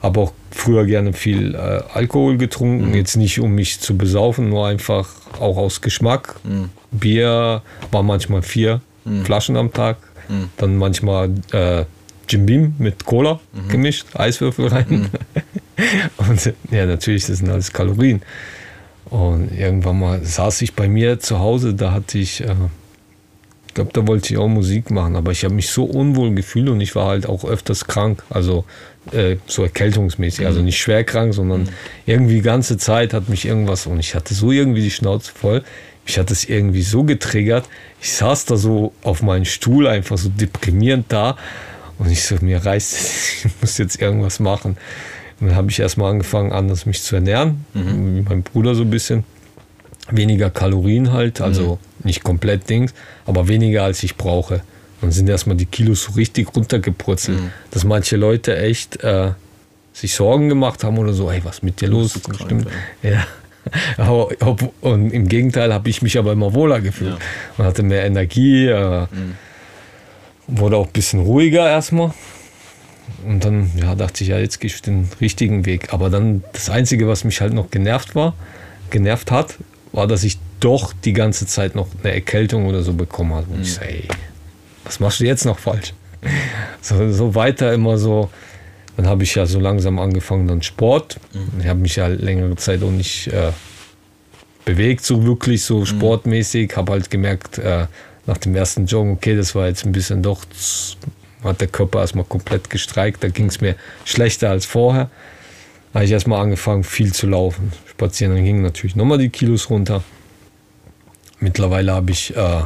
[0.00, 2.94] habe auch früher gerne viel äh, Alkohol getrunken.
[2.94, 5.08] Jetzt nicht, um mich zu besaufen, nur einfach
[5.40, 6.36] auch aus Geschmack.
[6.90, 8.80] Bier war manchmal vier
[9.24, 9.98] Flaschen am Tag.
[10.56, 11.84] Dann manchmal äh,
[12.28, 13.38] Jim Beam mit Cola
[13.68, 15.08] gemischt, Eiswürfel rein.
[16.16, 18.22] Und ja, natürlich, das sind alles Kalorien.
[19.04, 22.54] Und irgendwann mal saß ich bei mir zu Hause, da hatte ich, äh,
[22.85, 22.85] ich
[23.76, 26.80] glaube, da wollte ich auch Musik machen, aber ich habe mich so unwohl gefühlt und
[26.80, 28.64] ich war halt auch öfters krank, also
[29.12, 31.68] äh, so erkältungsmäßig, also nicht schwer krank, sondern
[32.06, 35.62] irgendwie die ganze Zeit hat mich irgendwas und ich hatte so irgendwie die Schnauze voll.
[36.06, 37.68] Mich hat das irgendwie so getriggert.
[38.00, 41.36] Ich saß da so auf meinem Stuhl, einfach so deprimierend da.
[41.98, 44.76] Und ich so, mir reißt es, ich muss jetzt irgendwas machen.
[45.40, 47.64] Und dann habe ich erstmal angefangen, anders mich zu ernähren.
[47.74, 49.24] Wie mein Bruder so ein bisschen.
[50.10, 52.94] Weniger Kalorien halt, also nicht komplett Dings,
[53.24, 54.62] aber weniger als ich brauche.
[55.00, 57.38] Dann sind erstmal die Kilos so richtig runtergepurzelt,
[57.70, 59.32] dass manche Leute echt äh,
[59.92, 62.20] sich Sorgen gemacht haben oder so, hey, was ist mit dir los?
[62.22, 62.68] krank, Stimmt.
[63.02, 63.26] Ja.
[63.96, 67.14] Aber, ob, und im Gegenteil habe ich mich aber immer wohler gefühlt.
[67.14, 67.18] Ja.
[67.58, 69.06] Man hatte mehr Energie, äh,
[70.46, 72.12] wurde auch ein bisschen ruhiger erstmal.
[73.26, 75.92] Und dann ja, dachte ich, ja, jetzt gehe ich den richtigen Weg.
[75.92, 78.34] Aber dann das Einzige, was mich halt noch genervt war,
[78.90, 79.56] genervt hat,
[79.96, 83.46] war, dass ich doch die ganze Zeit noch eine Erkältung oder so bekommen habe.
[83.52, 84.06] Und ich so, ey,
[84.84, 85.92] was machst du jetzt noch falsch?
[86.80, 88.30] So, so weiter immer so.
[88.96, 91.18] Dann habe ich ja so langsam angefangen, dann Sport.
[91.58, 93.50] Ich habe mich ja längere Zeit auch nicht äh,
[94.64, 96.76] bewegt, so wirklich so sportmäßig.
[96.76, 97.86] Habe halt gemerkt, äh,
[98.26, 100.44] nach dem ersten Joggen, okay, das war jetzt ein bisschen doch,
[101.42, 103.24] hat der Körper erstmal komplett gestreikt.
[103.24, 103.74] Da ging es mir
[104.04, 105.10] schlechter als vorher.
[105.96, 108.34] Habe ich erstmal angefangen, viel zu laufen, spazieren.
[108.34, 110.04] Dann gingen natürlich nochmal die Kilos runter.
[111.40, 112.64] Mittlerweile habe ich, äh,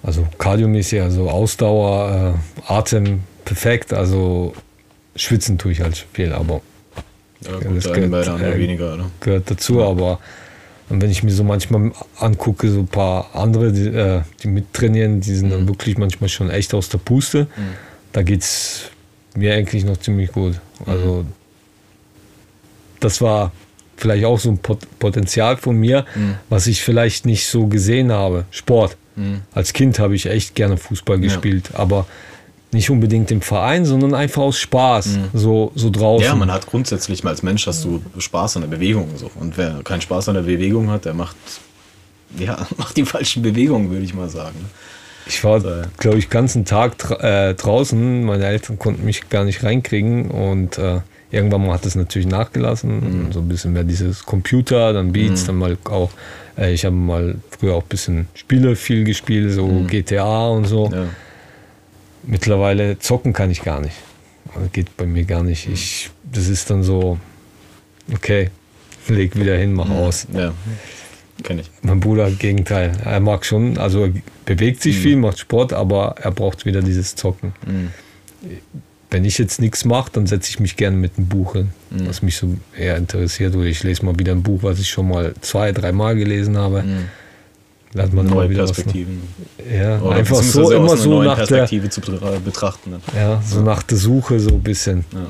[0.00, 2.36] also kardiomäßig, also Ausdauer,
[2.68, 3.92] äh, Atem perfekt.
[3.92, 4.54] Also
[5.16, 6.60] schwitzen tue ich halt viel, aber
[7.40, 9.06] Ja, Ja, gut, das gehört, äh, weniger, ne?
[9.18, 10.20] gehört dazu, aber
[10.88, 15.34] wenn ich mir so manchmal angucke, so ein paar andere, die, äh, die mittrainieren, die
[15.34, 17.48] sind dann wirklich manchmal schon echt aus der Puste.
[18.12, 18.84] Da geht es
[19.34, 20.60] mir eigentlich noch ziemlich gut.
[20.86, 21.26] Also
[23.04, 23.52] das war
[23.96, 26.04] vielleicht auch so ein Pot Potenzial von mir,
[26.48, 28.44] was ich vielleicht nicht so gesehen habe.
[28.50, 28.96] Sport.
[29.52, 32.06] Als Kind habe ich echt gerne Fußball gespielt, aber
[32.72, 36.26] nicht unbedingt im Verein, sondern einfach aus Spaß, so, so draußen.
[36.26, 39.30] Ja, man hat grundsätzlich mal als Mensch hast du Spaß an der Bewegung so.
[39.36, 41.36] Und wer keinen Spaß an der Bewegung hat, der macht
[42.36, 44.56] ja macht die falschen Bewegungen, würde ich mal sagen.
[45.26, 45.60] Ich war,
[45.98, 48.24] glaube ich, ganzen Tag äh, draußen.
[48.24, 51.00] Meine Eltern konnten mich gar nicht reinkriegen und äh,
[51.34, 53.28] irgendwann mal hat es natürlich nachgelassen.
[53.32, 56.10] So ein bisschen mehr dieses Computer, dann Beats, dann mal auch.
[56.56, 60.90] Äh, ich habe mal früher auch ein bisschen Spiele viel gespielt, so GTA und so.
[60.92, 61.06] Ja.
[62.22, 63.96] Mittlerweile zocken kann ich gar nicht.
[64.54, 65.68] Also geht bei mir gar nicht.
[65.68, 67.18] Ich, das ist dann so,
[68.14, 68.50] okay,
[69.08, 70.26] leg wieder hin, mach aus.
[70.32, 70.52] ja.
[71.42, 71.68] Kenn ich.
[71.82, 72.92] Mein Bruder, Gegenteil.
[73.04, 74.12] Er mag schon, also er
[74.44, 75.00] bewegt sich Mhm.
[75.02, 77.52] viel, macht Sport, aber er braucht wieder dieses Zocken.
[77.66, 77.90] Mhm.
[79.14, 82.08] Wenn ich jetzt nichts mache, dann setze ich mich gerne mit einem Buch hin, Mhm.
[82.08, 83.54] was mich so eher interessiert.
[83.54, 86.82] Oder ich lese mal wieder ein Buch, was ich schon mal zwei, dreimal gelesen habe.
[86.82, 87.04] Mhm.
[87.96, 89.22] Hat man Neue wieder Perspektiven.
[89.56, 89.72] was.
[89.72, 92.90] Ja, Oder einfach so immer so nach der, Perspektive zu betra- betrachten.
[92.90, 93.00] Ne?
[93.14, 95.04] ja, so nach der Suche so ein bisschen.
[95.12, 95.26] Ja.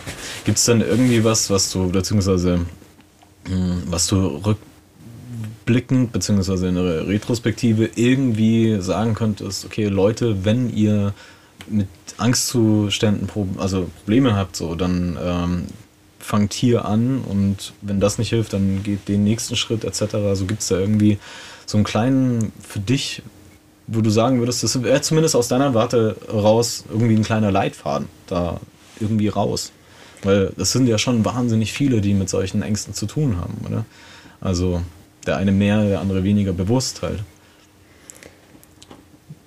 [0.46, 2.60] Gibt es denn irgendwie was, was du, beziehungsweise
[3.46, 4.40] mh, was du
[5.66, 11.12] rückblickend, beziehungsweise in der Retrospektive irgendwie sagen könntest, okay, Leute, wenn ihr
[11.68, 15.66] mit Angstzuständen also Probleme habt, so, dann ähm,
[16.18, 20.14] fangt hier an und wenn das nicht hilft, dann geht den nächsten Schritt etc.
[20.14, 21.18] Also gibt es da irgendwie
[21.66, 23.22] so einen kleinen für dich,
[23.86, 28.08] wo du sagen würdest, das wäre zumindest aus deiner Warte raus irgendwie ein kleiner Leitfaden
[28.26, 28.60] da
[29.00, 29.72] irgendwie raus.
[30.22, 33.84] Weil das sind ja schon wahnsinnig viele, die mit solchen Ängsten zu tun haben, oder?
[34.40, 34.80] Also
[35.26, 37.22] der eine mehr, der andere weniger bewusst halt.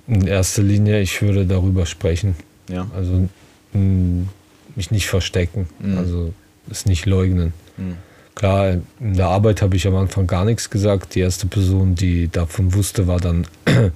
[0.08, 2.36] In erster Linie, ich würde darüber sprechen.
[2.70, 2.88] Ja.
[2.96, 3.28] Also
[3.74, 4.28] mh,
[4.76, 5.98] mich nicht verstecken, Mhm.
[5.98, 6.34] also
[6.70, 7.54] es nicht leugnen.
[7.78, 7.96] Mhm.
[8.36, 11.16] Klar, in der Arbeit habe ich am Anfang gar nichts gesagt.
[11.16, 13.48] Die erste Person, die davon wusste, war dann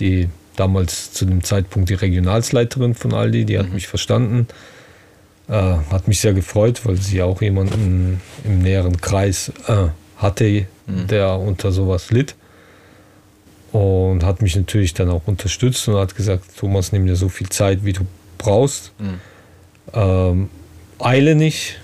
[0.00, 3.44] die damals zu dem Zeitpunkt die Regionalsleiterin von Aldi.
[3.44, 3.74] Die hat Mhm.
[3.74, 4.48] mich verstanden.
[5.48, 5.52] Äh,
[5.90, 9.86] hat mich sehr gefreut, weil sie auch jemanden im näheren Kreis äh,
[10.18, 11.06] hatte, Mhm.
[11.06, 12.34] der unter sowas litt.
[13.72, 17.48] Und hat mich natürlich dann auch unterstützt und hat gesagt, Thomas, nimm dir so viel
[17.50, 18.06] Zeit, wie du
[18.38, 18.92] brauchst.
[18.98, 19.20] Mhm.
[19.92, 20.48] Ähm,
[20.98, 21.78] eile nicht.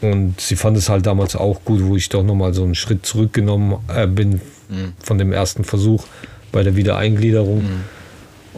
[0.00, 3.04] Und sie fand es halt damals auch gut, wo ich doch nochmal so einen Schritt
[3.04, 4.92] zurückgenommen äh, bin Mhm.
[5.02, 6.04] von dem ersten Versuch
[6.52, 7.62] bei der Wiedereingliederung.
[7.62, 7.84] Mhm.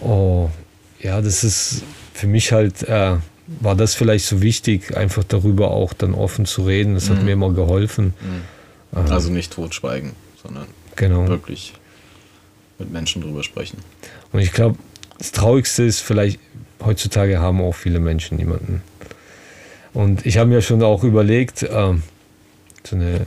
[0.02, 0.50] Oh,
[1.00, 1.82] ja, das ist
[2.14, 3.16] für mich halt, äh,
[3.60, 6.94] war das vielleicht so wichtig, einfach darüber auch dann offen zu reden.
[6.94, 7.24] Das hat Mhm.
[7.26, 8.14] mir immer geholfen.
[8.20, 8.98] Mhm.
[8.98, 10.12] Ähm, Also nicht totschweigen,
[10.42, 10.66] sondern
[10.96, 11.26] genau.
[11.28, 11.74] wirklich
[12.80, 13.78] mit Menschen drüber sprechen.
[14.32, 14.76] Und ich glaube,
[15.18, 16.40] das Traurigste ist vielleicht,
[16.84, 18.82] heutzutage haben auch viele Menschen niemanden.
[19.92, 22.02] Und ich habe mir schon auch überlegt, ähm,
[22.84, 23.26] so eine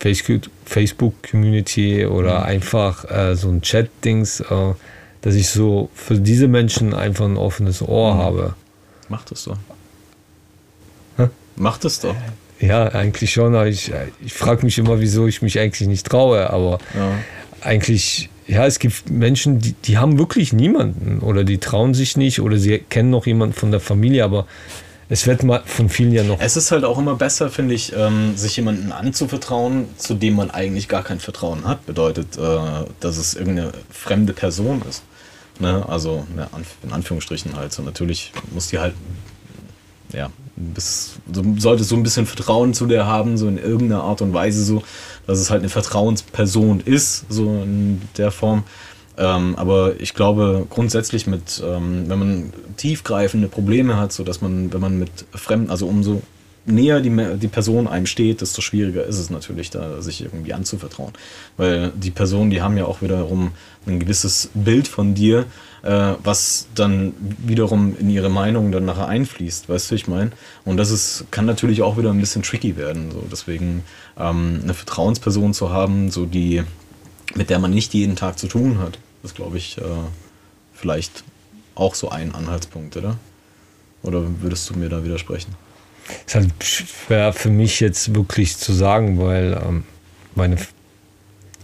[0.00, 2.44] Facebook- Facebook-Community oder Mhm.
[2.46, 4.74] einfach äh, so ein Chat-Dings, äh,
[5.22, 8.18] dass ich so für diese Menschen einfach ein offenes Ohr Mhm.
[8.18, 8.54] habe.
[9.08, 9.56] Mach das doch.
[11.16, 11.28] Hä?
[11.56, 12.16] Mach das doch.
[12.60, 13.54] Ja, eigentlich schon.
[13.54, 13.92] aber Ich,
[14.24, 17.12] ich frage mich immer, wieso ich mich eigentlich nicht traue, aber Ja.
[17.60, 22.40] eigentlich, ja, es gibt Menschen, die, die haben wirklich niemanden oder die trauen sich nicht
[22.40, 24.46] oder sie kennen noch jemanden von der Familie, aber
[25.08, 26.40] es wird mal von vielen ja noch.
[26.40, 30.50] Es ist halt auch immer besser, finde ich, ähm, sich jemandem anzuvertrauen, zu dem man
[30.50, 31.84] eigentlich gar kein Vertrauen hat.
[31.86, 32.58] Bedeutet, äh,
[33.00, 35.02] dass es irgendeine fremde Person ist.
[35.60, 35.84] Ne?
[35.88, 36.48] Also ne,
[36.82, 37.72] in Anführungsstrichen halt.
[37.72, 38.94] So natürlich muss die halt,
[40.12, 44.22] ja, bis, so, sollte so ein bisschen Vertrauen zu der haben, so in irgendeiner Art
[44.22, 44.82] und Weise, so,
[45.26, 48.64] dass es halt eine Vertrauensperson ist, so in der Form.
[49.16, 54.72] Ähm, aber ich glaube grundsätzlich mit, ähm, wenn man tiefgreifende Probleme hat, so dass man,
[54.72, 56.22] wenn man mit Fremden, also umso
[56.66, 61.12] näher die, die Person einem steht, desto schwieriger ist es natürlich, da sich irgendwie anzuvertrauen.
[61.56, 63.52] Weil die Personen, die haben ja auch wiederum
[63.86, 65.46] ein gewisses Bild von dir,
[65.82, 70.30] äh, was dann wiederum in ihre Meinung dann nachher einfließt, weißt du, ich meine?
[70.64, 73.10] Und das ist, kann natürlich auch wieder ein bisschen tricky werden.
[73.12, 73.24] So.
[73.30, 73.84] Deswegen
[74.18, 76.62] ähm, eine Vertrauensperson zu haben, so die,
[77.34, 79.82] mit der man nicht jeden Tag zu tun hat, ist, glaube ich, äh,
[80.72, 81.24] vielleicht
[81.74, 83.16] auch so ein Anhaltspunkt, oder?
[84.02, 85.54] Oder würdest du mir da widersprechen?
[86.26, 89.84] Ist halt schwer für mich jetzt wirklich zu sagen, weil ähm,
[90.34, 90.56] meine,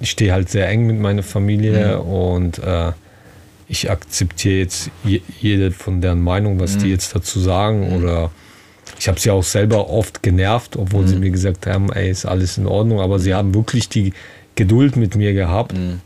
[0.00, 2.08] ich stehe halt sehr eng mit meiner Familie Mhm.
[2.10, 2.92] und äh,
[3.68, 6.92] ich akzeptiere jetzt je, jede von deren Meinung, was die Mhm.
[6.92, 7.92] jetzt dazu sagen.
[7.96, 8.30] Oder
[8.98, 11.20] ich habe sie auch selber oft genervt, obwohl sie Mhm.
[11.20, 13.00] mir gesagt haben, ey, ist alles in Ordnung.
[13.00, 14.12] Aber sie haben wirklich die
[14.56, 16.00] Geduld mit mir gehabt, Mhm.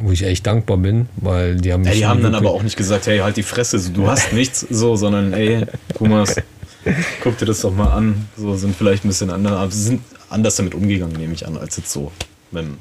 [0.00, 2.62] wo ich echt dankbar bin, weil die haben Ja, mich die haben dann aber auch
[2.62, 5.64] nicht gesagt, hey, halt die Fresse, so, du hast nichts, so, sondern ey,
[5.96, 6.36] Thomas,
[7.22, 8.28] guck dir das doch mal an.
[8.36, 11.56] So sind vielleicht ein bisschen anders, aber sie sind anders damit umgegangen, nehme ich an,
[11.56, 12.12] als jetzt so
[12.50, 12.78] mit dem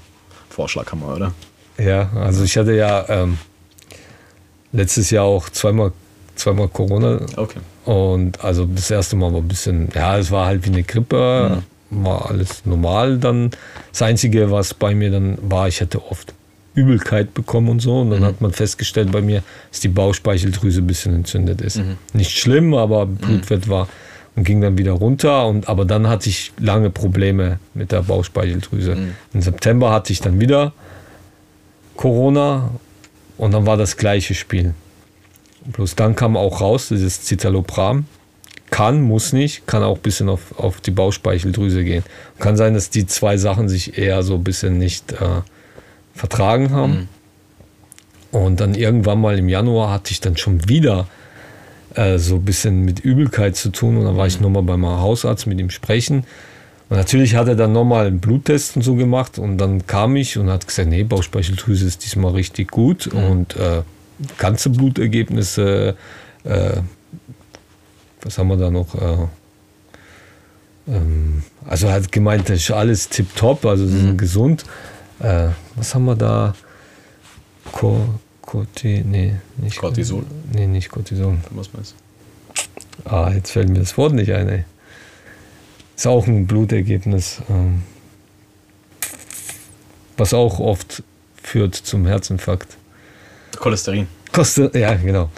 [0.49, 1.34] Vorschlaghammer, oder?
[1.78, 3.38] Ja, also ich hatte ja ähm,
[4.72, 5.91] letztes Jahr auch zweimal,
[6.36, 7.60] zweimal Corona Okay.
[7.86, 11.62] und also das erste Mal war ein bisschen, ja, es war halt wie eine Grippe,
[11.89, 13.51] war alles normal dann.
[13.91, 16.34] Das Einzige, was bei mir dann war, ich hatte oft
[16.78, 18.26] Übelkeit bekommen und so und dann Mhm.
[18.26, 21.78] hat man festgestellt bei mir, dass die Bauchspeicheldrüse ein bisschen entzündet ist.
[21.78, 21.98] Mhm.
[22.14, 23.88] Nicht schlimm, aber Blutwert war
[24.36, 28.96] und ging dann wieder runter und aber dann hatte ich lange Probleme mit der Bauchspeicheldrüse.
[28.96, 29.16] Mhm.
[29.34, 30.74] Im September hatte ich dann wieder
[31.96, 32.70] Corona
[33.38, 34.74] und dann war das gleiche Spiel.
[35.66, 38.06] Bloß dann kam auch raus, dieses Citalopram
[38.70, 42.04] kann, muss nicht, kann auch ein bisschen auf, auf die Bauchspeicheldrüse gehen.
[42.38, 45.42] Kann sein, dass die zwei Sachen sich eher so ein bisschen nicht äh,
[46.18, 46.91] vertragen haben.
[46.91, 47.07] Mhm.
[48.32, 51.07] Und dann irgendwann mal im Januar hatte ich dann schon wieder
[51.95, 53.97] äh, so ein bisschen mit Übelkeit zu tun.
[53.97, 54.43] Und dann war ich mhm.
[54.43, 56.26] nochmal beim Hausarzt mit ihm sprechen.
[56.89, 59.39] Und natürlich hat er dann nochmal einen Bluttest und so gemacht.
[59.39, 63.11] Und dann kam ich und hat gesagt, nee, Bauchspeicheldrüse ist diesmal richtig gut.
[63.13, 63.24] Mhm.
[63.24, 63.82] Und äh,
[64.38, 65.95] ganze Blutergebnisse,
[66.43, 66.78] äh,
[68.22, 68.95] was haben wir da noch?
[68.95, 69.28] Äh,
[70.88, 74.18] ähm, also hat gemeint, das ist alles tipptopp, also sie sind mhm.
[74.18, 74.65] gesund.
[75.78, 76.54] Was haben wir da?
[77.72, 78.02] Co
[78.42, 80.24] Corti, nee, nicht Cortisol.
[80.54, 81.38] Nee, nicht Cortisol.
[81.52, 81.96] Was meinst
[83.04, 83.10] du?
[83.10, 84.64] Ah, jetzt fällt mir das Wort nicht ein, ey.
[85.96, 87.84] Ist auch ein Blutergebnis, ähm,
[90.16, 91.04] was auch oft
[91.44, 92.78] führt zum Herzinfarkt.
[93.58, 94.08] Cholesterin.
[94.32, 95.30] Kostet, ja, genau.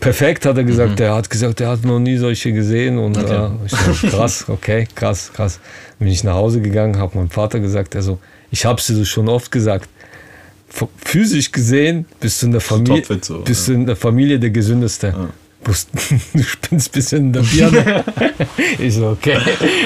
[0.00, 0.98] Perfekt, hat er gesagt.
[0.98, 1.04] Mhm.
[1.04, 2.98] Er hat gesagt, er hat noch nie solche gesehen.
[2.98, 3.46] Und okay.
[3.46, 5.60] äh, ich dachte, krass, okay, krass, krass.
[5.98, 8.18] Bin ich nach Hause gegangen, habe meinem Vater gesagt, also,
[8.54, 9.88] ich habe es dir schon oft gesagt.
[11.04, 13.74] Physisch gesehen bist du in der Familie, so, bist ja.
[13.74, 15.08] du in der Familie der gesündeste.
[15.08, 15.28] Ja.
[16.34, 18.04] Du spinnst ein bisschen in der Birne.
[18.78, 19.38] ich so, okay.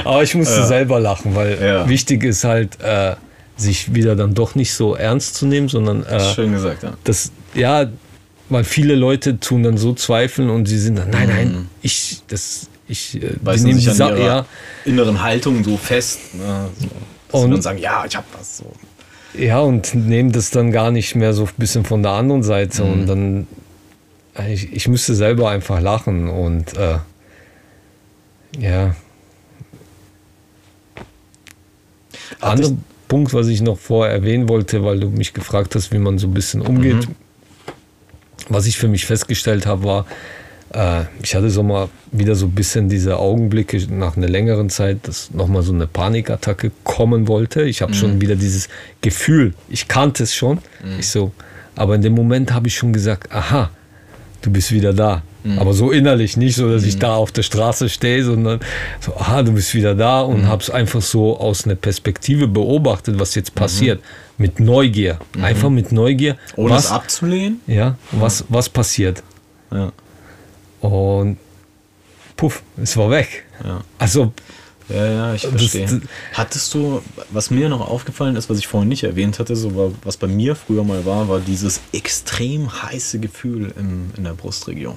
[0.05, 0.67] Aber ich musste ja.
[0.67, 3.15] selber lachen, weil wichtig ist halt, äh,
[3.57, 6.95] sich wieder dann doch nicht so ernst zu nehmen, sondern äh, schön gesagt, ja.
[7.05, 7.87] Das, ja,
[8.49, 11.69] weil viele Leute tun dann so zweifeln und sie sind dann, nein, nein, mhm.
[11.81, 14.47] ich, das, ich, äh, Weißt nehmen die Sache, ja.
[14.85, 16.69] inneren Haltung so fest, ne?
[16.79, 16.89] so,
[17.33, 18.73] und dann sagen, ja, ich hab was so.
[19.35, 22.85] Ja, und nehmen das dann gar nicht mehr so ein bisschen von der anderen Seite
[22.85, 22.93] mhm.
[22.93, 23.47] und dann,
[24.49, 26.99] ich, ich müsste selber einfach lachen und äh,
[28.59, 28.95] ja.
[32.41, 32.77] Andere,
[33.09, 36.27] Punkt, was ich noch vorher erwähnen wollte, weil du mich gefragt hast, wie man so
[36.29, 37.09] ein bisschen umgeht.
[37.09, 37.15] Mhm.
[38.51, 40.07] Was ich für mich festgestellt habe, war,
[41.23, 45.31] ich hatte so mal wieder so ein bisschen diese Augenblicke nach einer längeren Zeit, dass
[45.33, 47.63] nochmal so eine Panikattacke kommen wollte.
[47.63, 47.97] Ich habe mhm.
[47.97, 48.69] schon wieder dieses
[49.01, 50.59] Gefühl, ich kannte es schon.
[50.85, 50.99] Mhm.
[51.01, 51.33] Ich so,
[51.75, 53.71] aber in dem Moment habe ich schon gesagt, aha,
[54.43, 55.23] du bist wieder da.
[55.45, 55.59] Mhm.
[55.59, 57.01] Aber so innerlich, nicht so, dass ich mhm.
[57.01, 58.61] da auf der Straße stehe, sondern
[59.01, 60.49] so, aha, du bist wieder da und mhm.
[60.49, 64.01] habe es einfach so aus einer Perspektive beobachtet, was jetzt passiert.
[64.01, 64.43] Mhm.
[64.43, 65.19] Mit Neugier.
[65.41, 66.37] Einfach mit Neugier.
[66.57, 67.61] Ohne was, es abzulehnen?
[67.67, 69.23] Ja, was, was passiert.
[69.73, 69.93] Ja.
[70.81, 71.39] Und
[72.37, 73.45] puff, es war weg.
[73.65, 73.83] Ja.
[73.99, 74.33] Also
[74.89, 75.85] ja, ja, ich verstehe.
[75.85, 76.01] Das,
[76.33, 80.17] Hattest du, was mir noch aufgefallen ist, was ich vorhin nicht erwähnt hatte, so was
[80.17, 84.97] bei mir früher mal war, war dieses extrem heiße Gefühl im, in der Brustregion.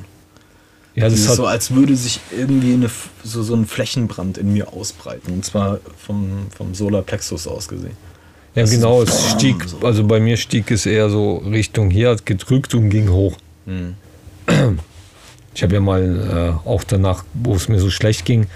[0.96, 2.90] Ja, das ist so, als würde sich irgendwie eine,
[3.24, 5.34] so, so ein Flächenbrand in mir ausbreiten.
[5.34, 7.96] Und zwar vom, vom Solarplexus aus gesehen.
[8.56, 9.02] Ja, das genau.
[9.02, 9.80] Es stieg, so.
[9.86, 13.38] also bei mir stieg es eher so Richtung hier, hat gedrückt und ging hoch.
[13.66, 13.96] Hm.
[15.54, 18.48] Ich habe ja mal äh, auch danach, wo es mir so schlecht ging,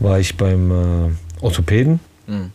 [0.00, 2.50] war ich beim äh, Orthopäden hm.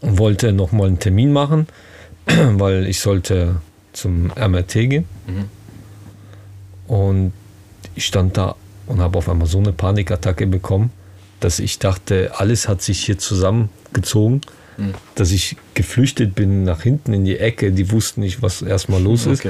[0.00, 1.66] und wollte nochmal einen Termin machen,
[2.26, 3.56] weil ich sollte
[3.92, 5.04] zum MRT gehen.
[5.26, 5.44] Mhm.
[6.86, 7.32] Und
[7.94, 8.54] ich stand da
[8.86, 10.90] und habe auf einmal so eine Panikattacke bekommen,
[11.40, 14.40] dass ich dachte, alles hat sich hier zusammengezogen,
[14.76, 14.94] mhm.
[15.14, 17.72] dass ich geflüchtet bin nach hinten in die Ecke.
[17.72, 19.46] Die wussten nicht, was erstmal los ist.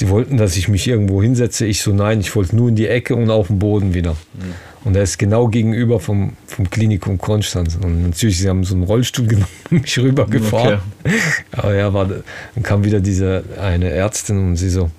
[0.00, 1.66] Die wollten, dass ich mich irgendwo hinsetze.
[1.66, 4.12] Ich so, nein, ich wollte nur in die Ecke und auf den Boden wieder.
[4.12, 4.54] Mhm.
[4.84, 7.76] Und er ist genau gegenüber vom, vom Klinikum Konstanz.
[7.76, 10.80] Und natürlich, sie haben so einen Rollstuhl genommen und mich rübergefahren.
[11.04, 11.14] Okay.
[11.52, 14.90] Aber ja, war, dann kam wieder diese eine Ärztin und sie so,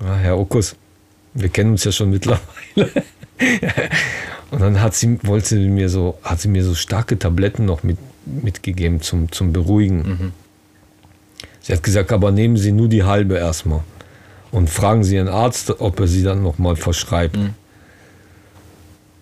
[0.00, 0.74] ah, Herr Okus,
[1.34, 2.40] wir kennen uns ja schon mittlerweile.
[4.50, 7.84] und dann hat sie, wollte sie mir so, hat sie mir so starke Tabletten noch
[7.84, 9.98] mit, mitgegeben zum, zum Beruhigen.
[9.98, 10.32] Mhm.
[11.64, 13.80] Sie hat gesagt, aber nehmen Sie nur die halbe erstmal.
[14.50, 17.38] Und fragen Sie Ihren Arzt, ob er sie dann nochmal verschreibt.
[17.38, 17.54] Mhm.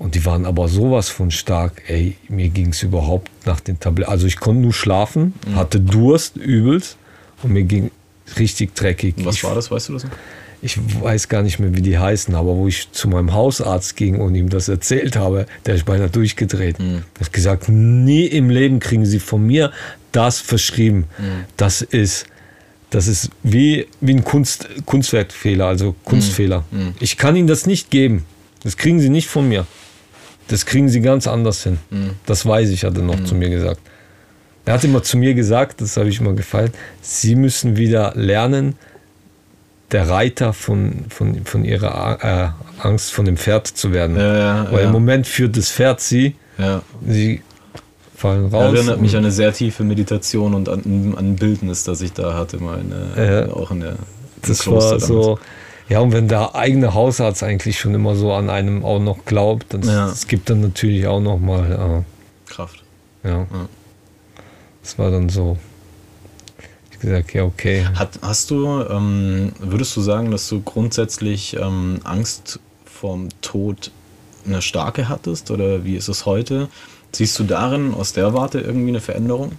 [0.01, 1.83] Und die waren aber sowas von stark.
[1.87, 4.11] Ey, mir ging es überhaupt nach den Tabletten.
[4.11, 5.55] Also ich konnte nur schlafen, mhm.
[5.55, 6.97] hatte Durst übelst
[7.45, 7.93] und mir ging
[8.37, 9.15] richtig dreckig.
[9.19, 10.07] Was ich, war das, weißt du das?
[10.63, 14.21] Ich weiß gar nicht mehr, wie die heißen, aber wo ich zu meinem Hausarzt ging
[14.21, 16.79] und ihm das erzählt habe, der ist beinahe durchgedreht.
[16.79, 17.03] Mhm.
[17.19, 19.73] Er hat gesagt, nie im Leben kriegen Sie von mir
[20.13, 21.07] das verschrieben.
[21.19, 21.45] Mhm.
[21.57, 22.27] Das ist,
[22.91, 26.65] das ist wie, wie ein Kunst, Kunstwerkfehler, also Kunstfehler.
[26.71, 26.79] Mhm.
[26.79, 26.95] mhm.
[27.01, 28.25] Ich kann Ihnen das nicht geben.
[28.63, 29.67] Das kriegen Sie nicht von mir.
[30.47, 31.79] Das kriegen Sie ganz anders hin.
[31.91, 32.11] Mhm.
[32.25, 33.27] Das weiß ich, hat er noch mhm.
[33.27, 33.81] zu mir gesagt.
[34.65, 38.77] Er hat immer zu mir gesagt, das habe ich immer gefallen, Sie müssen wieder lernen,
[39.93, 44.17] der Reiter von, von, von ihrer äh, Angst, von dem Pferd zu werden.
[44.17, 44.87] Ja, ja, Weil ja.
[44.87, 46.35] im Moment führt das Pferd sie,
[47.07, 47.43] sie
[48.17, 48.75] fallen raus.
[48.75, 52.35] Erinnert mich an eine sehr tiefe Meditation und an, an ein Bildnis, das ich da
[52.35, 53.97] hatte, mal in, äh, auch in der
[54.47, 55.39] Das war so,
[55.89, 59.75] Ja, und wenn der eigene Hausarzt eigentlich schon immer so an einem auch noch glaubt,
[59.75, 60.09] dann Ja.
[60.09, 62.05] es gibt dann natürlich auch noch mal,
[62.47, 62.83] Kraft.
[63.25, 63.47] äh, ja.
[64.83, 65.59] Das war dann so.
[67.03, 67.85] Gesagt, ja, okay.
[67.97, 73.91] Hat, hast du, ähm, würdest du sagen, dass du grundsätzlich ähm, Angst vorm Tod
[74.47, 76.69] eine starke hattest oder wie ist es heute?
[77.11, 79.53] Siehst du darin aus der Warte irgendwie eine Veränderung?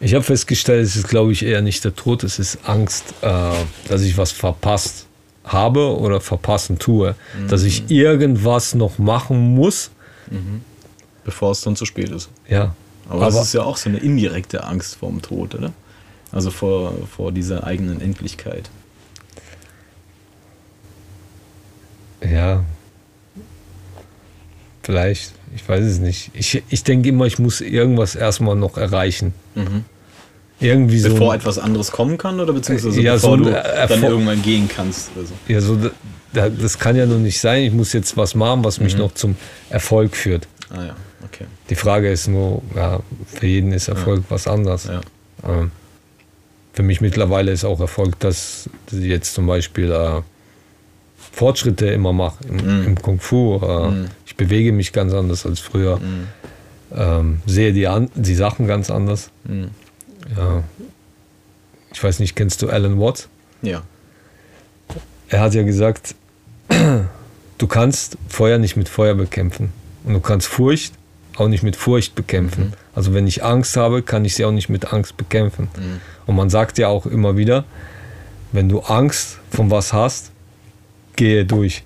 [0.00, 3.50] Ich habe festgestellt, es ist, glaube ich, eher nicht der Tod, es ist Angst, äh,
[3.88, 5.06] dass ich was verpasst
[5.44, 7.14] habe oder verpassen tue.
[7.48, 9.90] Dass ich irgendwas noch machen muss.
[11.22, 12.30] Bevor es dann zu spät ist.
[12.48, 12.74] Ja.
[13.10, 15.72] Aber, das ist ja auch so eine indirekte Angst vorm Tod, oder?
[16.36, 18.68] Also vor, vor dieser eigenen Endlichkeit.
[22.22, 22.62] Ja.
[24.82, 26.30] Vielleicht, ich weiß es nicht.
[26.34, 29.32] Ich, ich denke immer, ich muss irgendwas erstmal noch erreichen.
[30.60, 31.08] Irgendwie so.
[31.08, 34.68] Bevor etwas anderes kommen kann oder beziehungsweise Ja, bevor so du Erfolg- dann irgendwann gehen
[34.68, 35.10] kannst?
[35.16, 35.34] Oder so.
[35.48, 35.78] ja, so,
[36.34, 37.62] da- das kann ja noch nicht sein.
[37.62, 39.36] Ich muss jetzt was machen, was mich noch zum
[39.70, 40.46] Erfolg führt.
[40.68, 41.46] Ah ja, okay.
[41.70, 44.84] Die Frage ist nur, ja, für jeden ist Erfolg was anderes.
[44.84, 45.00] Ja.
[45.48, 45.70] Ähm,
[46.76, 50.20] für mich mittlerweile ist auch Erfolg, dass, ich jetzt zum Beispiel äh,
[51.32, 52.86] Fortschritte immer mache im, Mhm.
[52.86, 53.56] im Kung Fu.
[53.56, 55.98] Äh, Ich bewege mich ganz anders als früher.
[56.94, 59.30] Ähm, sehe die, an, die Sachen ganz anders.
[59.44, 59.70] Mhm.
[60.36, 60.62] Ja.
[61.92, 63.28] Ich weiß nicht, kennst du Alan Watts?
[63.62, 63.82] Ja.
[65.30, 66.14] Er hat ja gesagt,
[67.58, 69.72] du kannst Feuer nicht mit Feuer bekämpfen.
[70.04, 70.92] Und du kannst Furcht
[71.36, 72.74] auch nicht mit Furcht bekämpfen.
[72.94, 75.68] Also wenn ich Angst habe, kann ich sie auch nicht mit Angst bekämpfen.
[76.26, 77.64] Und man sagt ja auch immer wieder,
[78.52, 80.32] wenn du Angst von was hast,
[81.14, 81.84] gehe durch.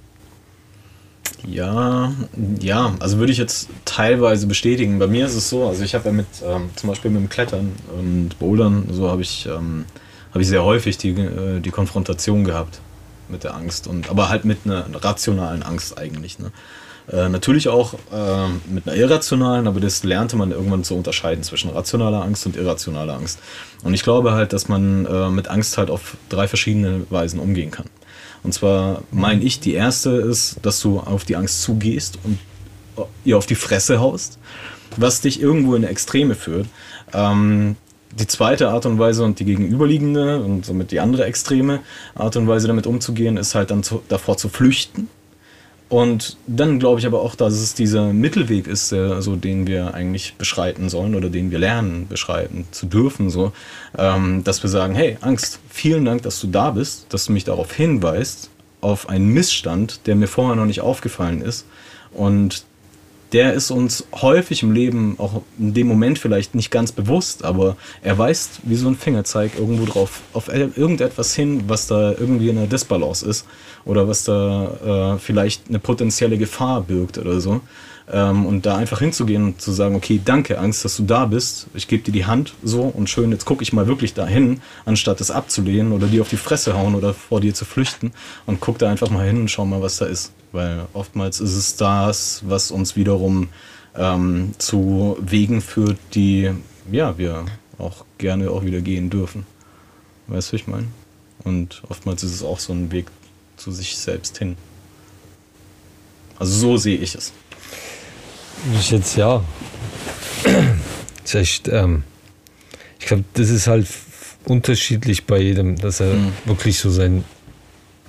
[1.47, 2.13] Ja,
[2.61, 4.99] ja, also würde ich jetzt teilweise bestätigen.
[4.99, 7.29] Bei mir ist es so, also ich habe ja mit, ähm, zum Beispiel mit dem
[7.29, 9.87] Klettern und Bouldern, so habe ich, ähm,
[10.31, 12.81] habe ich sehr häufig die, äh, die Konfrontation gehabt
[13.29, 13.87] mit der Angst.
[13.87, 16.39] Und, aber halt mit einer rationalen Angst eigentlich.
[16.39, 16.53] Ne?
[17.11, 21.71] Äh, natürlich auch ähm, mit einer irrationalen, aber das lernte man irgendwann zu unterscheiden zwischen
[21.71, 23.41] rationaler Angst und irrationaler Angst.
[23.83, 27.71] Und ich glaube halt, dass man äh, mit Angst halt auf drei verschiedene Weisen umgehen
[27.71, 27.87] kann.
[28.43, 32.39] Und zwar meine ich, die erste ist, dass du auf die Angst zugehst und
[33.25, 34.39] ihr auf die Fresse haust,
[34.97, 36.67] was dich irgendwo in Extreme führt.
[37.13, 37.77] Ähm,
[38.19, 41.81] die zweite Art und Weise und die gegenüberliegende und somit die andere extreme
[42.15, 45.09] Art und Weise damit umzugehen, ist halt dann zu, davor zu flüchten.
[45.91, 49.93] Und dann glaube ich aber auch, dass es dieser Mittelweg ist, der, so, den wir
[49.93, 53.53] eigentlich beschreiten sollen oder den wir lernen, beschreiten zu dürfen, so,
[53.99, 57.43] ähm, dass wir sagen, hey, Angst, vielen Dank, dass du da bist, dass du mich
[57.43, 61.67] darauf hinweist, auf einen Missstand, der mir vorher noch nicht aufgefallen ist.
[62.13, 62.65] Und
[63.33, 67.77] der ist uns häufig im Leben, auch in dem Moment vielleicht nicht ganz bewusst, aber
[68.03, 72.59] er weist wie so ein Fingerzeig irgendwo drauf, auf irgendetwas hin, was da irgendwie in
[72.59, 73.47] einer Disbalance ist
[73.85, 77.61] oder was da äh, vielleicht eine potenzielle Gefahr birgt oder so.
[78.13, 81.69] Ähm, und da einfach hinzugehen und zu sagen, okay, danke Angst, dass du da bist,
[81.75, 85.21] ich gebe dir die Hand so und schön, jetzt gucke ich mal wirklich dahin, anstatt
[85.21, 88.13] es abzulehnen oder dir auf die Fresse hauen oder vor dir zu flüchten
[88.47, 90.33] und guck da einfach mal hin und schau mal, was da ist.
[90.51, 93.49] Weil oftmals ist es das, was uns wiederum
[93.95, 96.51] ähm, zu Wegen führt, die
[96.91, 97.45] ja, wir
[97.79, 99.47] auch gerne auch wieder gehen dürfen.
[100.27, 100.87] Weißt du, ich meine?
[101.45, 103.07] Und oftmals ist es auch so ein Weg
[103.57, 104.57] zu sich selbst hin.
[106.39, 107.33] Also so sehe ich es.
[108.79, 109.43] Ich jetzt ja.
[111.25, 112.03] Ist echt, ähm,
[112.99, 113.87] ich glaube, das ist halt
[114.47, 116.33] unterschiedlich bei jedem, dass er Mhm.
[116.45, 117.25] wirklich so seinen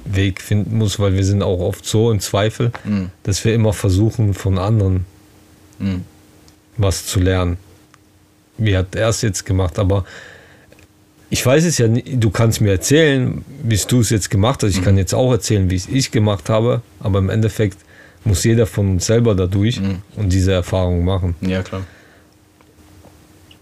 [0.05, 3.11] Weg finden muss, weil wir sind auch oft so im Zweifel, Mhm.
[3.23, 5.05] dass wir immer versuchen, von anderen
[5.79, 6.03] Mhm.
[6.77, 7.57] was zu lernen.
[8.57, 9.77] Wie hat er es jetzt gemacht?
[9.79, 10.05] Aber
[11.29, 12.07] ich weiß es ja nicht.
[12.23, 14.71] Du kannst mir erzählen, wie du es jetzt gemacht hast.
[14.75, 16.81] Ich kann jetzt auch erzählen, wie es ich gemacht habe.
[16.99, 17.77] Aber im Endeffekt
[18.23, 20.01] muss jeder von uns selber dadurch Mhm.
[20.15, 21.35] und diese Erfahrung machen.
[21.41, 21.81] Ja, klar.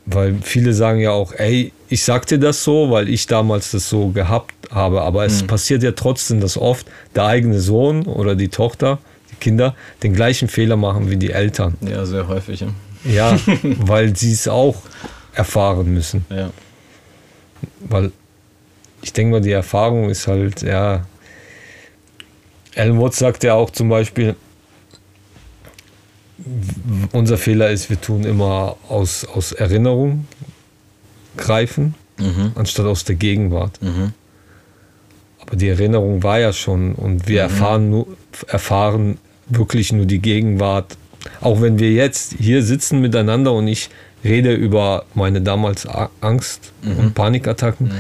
[0.06, 3.90] Weil viele sagen ja auch, ey, ich sag dir das so, weil ich damals das
[3.90, 5.02] so gehabt habe.
[5.04, 8.98] Aber es passiert ja trotzdem, dass oft der eigene Sohn oder die Tochter,
[9.32, 11.76] die Kinder, den gleichen Fehler machen wie die Eltern.
[11.82, 12.62] Ja, sehr häufig.
[12.62, 12.68] Ja.
[13.06, 14.78] Ja, weil sie es auch
[15.34, 16.26] erfahren müssen.
[16.30, 16.50] ja.
[17.82, 18.12] Weil
[19.02, 21.06] ich denke mal, die Erfahrung ist halt, ja.
[22.76, 24.36] Alan Watts sagt ja auch zum Beispiel,
[27.12, 30.28] unser Fehler ist, wir tun immer aus, aus Erinnerung
[31.38, 32.52] greifen, Mhm.
[32.56, 33.82] anstatt aus der Gegenwart.
[33.82, 34.12] Mhm.
[35.42, 38.08] Aber die Erinnerung war ja schon und wir erfahren, nur,
[38.48, 39.18] erfahren
[39.48, 40.98] wirklich nur die Gegenwart.
[41.40, 43.90] Auch wenn wir jetzt hier sitzen miteinander und ich
[44.24, 45.88] rede über meine damals
[46.20, 47.92] Angst und Panikattacken,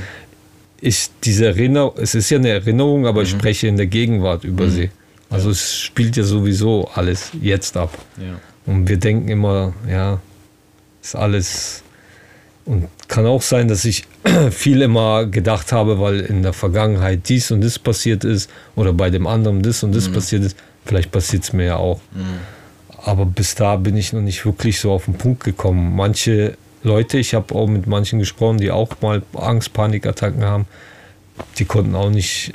[0.82, 4.70] ist diese Erinnerung, es ist ja eine Erinnerung, aber ich spreche in der Gegenwart über
[4.70, 4.90] sie.
[5.30, 7.98] Also es spielt ja sowieso alles jetzt ab.
[8.18, 8.40] Ja.
[8.66, 10.20] Und wir denken immer, ja,
[11.02, 11.84] ist alles.
[12.66, 14.06] Und kann auch sein, dass ich
[14.52, 19.10] viel immer gedacht habe, weil in der Vergangenheit dies und das passiert ist oder bei
[19.10, 20.58] dem anderen das und das passiert ist.
[20.86, 22.00] Vielleicht passiert es mir ja auch.
[23.04, 25.96] Aber bis da bin ich noch nicht wirklich so auf den Punkt gekommen.
[25.96, 30.66] Manche Leute, ich habe auch mit manchen gesprochen, die auch mal Angst, Panikattacken haben,
[31.58, 32.54] die konnten auch nicht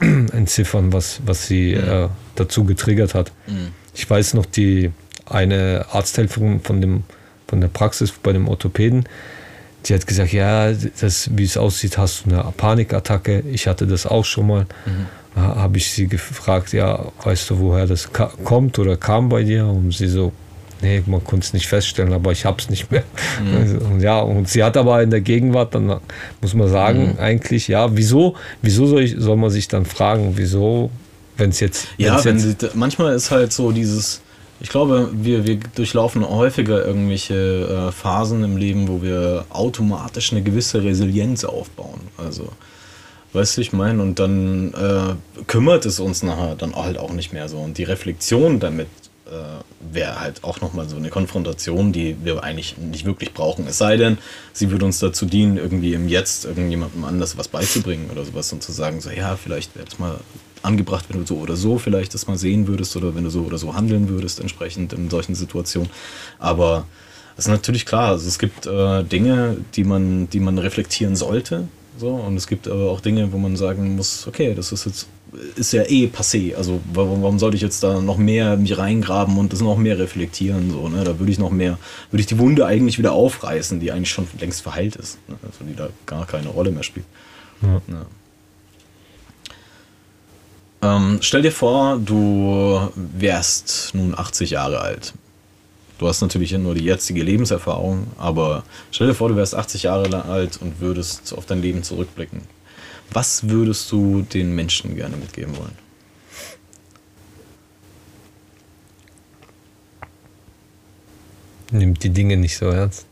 [0.32, 3.32] entziffern, was, was sie äh, dazu getriggert hat.
[3.94, 4.90] Ich weiß noch, die
[5.26, 7.04] eine Arzthelferin von, dem,
[7.46, 9.08] von der Praxis bei dem Orthopäden,
[9.86, 13.40] die hat gesagt, ja, das, wie es aussieht, hast du eine Panikattacke.
[13.50, 14.66] Ich hatte das auch schon mal.
[15.34, 18.10] Da habe ich sie gefragt, ja, weißt du, woher das
[18.44, 19.66] kommt oder kam bei dir?
[19.66, 20.32] Und sie so,
[20.84, 23.04] nee, man konnte es nicht feststellen, aber ich habe es nicht mehr.
[23.58, 26.00] Also, und ja, und sie hat aber in der Gegenwart, dann
[26.40, 30.90] muss man sagen, eigentlich, ja, wieso, wieso soll, ich, soll man sich dann fragen, wieso,
[31.36, 34.20] wenn es jetzt, Ja, wenn jetzt sie, manchmal ist halt so dieses,
[34.60, 40.42] ich glaube, wir, wir durchlaufen häufiger irgendwelche äh, Phasen im Leben, wo wir automatisch eine
[40.42, 42.00] gewisse Resilienz aufbauen.
[42.18, 42.48] Also,
[43.32, 47.32] weißt du, ich meine, und dann äh, kümmert es uns nachher dann halt auch nicht
[47.32, 47.58] mehr so.
[47.58, 48.88] Und die Reflexion damit
[49.26, 53.66] äh, wäre halt auch nochmal so eine Konfrontation, die wir eigentlich nicht wirklich brauchen.
[53.66, 54.18] Es sei denn,
[54.52, 58.62] sie würde uns dazu dienen, irgendwie im Jetzt irgendjemandem anders was beizubringen oder sowas und
[58.62, 60.18] zu sagen, so ja, vielleicht wäre das mal
[60.62, 63.42] angebracht, wenn du so oder so vielleicht das mal sehen würdest oder wenn du so
[63.42, 65.90] oder so handeln würdest entsprechend in solchen Situationen.
[66.38, 66.86] Aber
[67.36, 71.68] es ist natürlich klar, also es gibt äh, Dinge, die man, die man reflektieren sollte.
[71.96, 75.06] So, und es gibt aber auch Dinge, wo man sagen muss, okay, das ist jetzt
[75.56, 76.54] ist ja eh passé.
[76.54, 79.98] Also warum, warum sollte ich jetzt da noch mehr mich reingraben und das noch mehr
[79.98, 80.70] reflektieren?
[80.70, 81.04] So, ne?
[81.04, 81.78] Da würde ich noch mehr,
[82.10, 85.18] würde ich die Wunde eigentlich wieder aufreißen, die eigentlich schon längst verheilt ist.
[85.28, 85.36] Ne?
[85.42, 87.06] Also die da gar keine Rolle mehr spielt.
[87.62, 87.80] Ja.
[87.88, 88.06] Ja.
[90.96, 95.14] Ähm, stell dir vor, du wärst nun 80 Jahre alt.
[95.98, 100.24] Du hast natürlich nur die jetzige Lebenserfahrung, aber stell dir vor, du wärst 80 Jahre
[100.24, 102.42] alt und würdest auf dein Leben zurückblicken.
[103.14, 105.72] Was würdest du den Menschen gerne mitgeben wollen?
[111.70, 113.06] nimmt die Dinge nicht so ernst.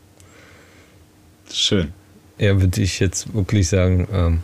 [1.51, 1.91] Schön.
[2.37, 4.39] Ja, würde ich jetzt wirklich sagen, ähm,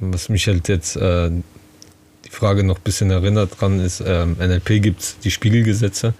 [0.00, 1.30] was mich halt jetzt äh,
[2.24, 6.14] die Frage noch ein bisschen erinnert dran ist, ähm, NLP gibt es die Spiegelgesetze.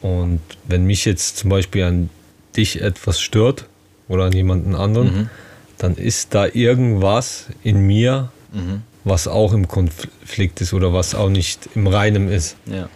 [0.00, 2.10] Und wenn mich jetzt zum Beispiel an
[2.56, 3.66] dich etwas stört
[4.08, 5.30] oder an jemanden anderen, Mhm.
[5.78, 8.82] Dann ist da irgendwas in mir, Mhm.
[9.04, 12.56] was auch im Konflikt ist oder was auch nicht im Reinen ist.
[12.66, 12.88] Ja.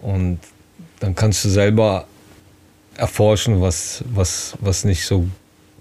[0.00, 0.38] Und
[1.00, 2.06] dann kannst du selber
[2.96, 5.26] erforschen, was, was, was nicht so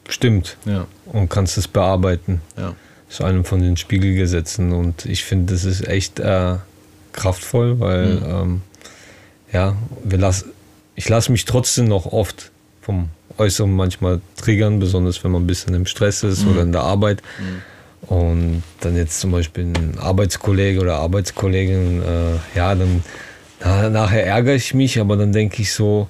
[0.07, 0.87] stimmt Ja.
[1.05, 2.41] und kannst es bearbeiten.
[2.57, 2.73] Ja.
[3.07, 4.71] Das ist einem von den Spiegelgesetzen.
[4.71, 6.55] Und ich finde, das ist echt äh,
[7.11, 8.25] kraftvoll, weil Mhm.
[8.29, 8.61] ähm,
[9.51, 10.45] ja, wir lass,
[10.95, 13.09] ich lasse mich trotzdem noch oft vom
[13.39, 16.51] Äußeren manchmal triggern, besonders wenn man ein bisschen im Stress ist Mhm.
[16.51, 17.21] oder in der Arbeit.
[18.01, 23.03] Und dann jetzt zum Beispiel ein Arbeitskollege oder Arbeitskollegin, äh, ja, dann
[23.61, 26.07] na, nachher ärgere ich mich, aber dann denke ich so,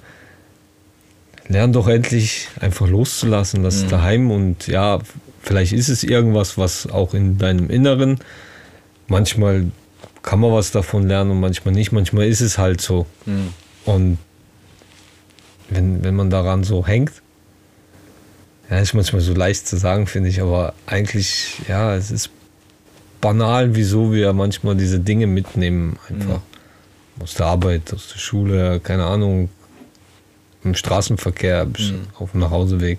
[1.48, 3.88] lern doch endlich einfach loszulassen, das Mhm.
[3.88, 5.00] daheim und ja,
[5.42, 8.18] vielleicht ist es irgendwas, was auch in deinem Inneren,
[9.08, 9.66] manchmal
[10.22, 13.06] kann man was davon lernen und manchmal nicht, manchmal ist es halt so.
[13.26, 13.48] Mhm.
[13.84, 14.18] Und
[15.70, 17.12] wenn, wenn man daran so hängt,
[18.68, 22.30] ja, ist manchmal so leicht zu sagen, finde ich, aber eigentlich, ja, es ist
[23.20, 26.40] banal, wieso wir manchmal diese Dinge mitnehmen, einfach.
[27.20, 29.50] Aus der Arbeit, aus der Schule, keine Ahnung,
[30.64, 32.06] im Straßenverkehr, Mhm.
[32.18, 32.98] auf dem Nachhauseweg.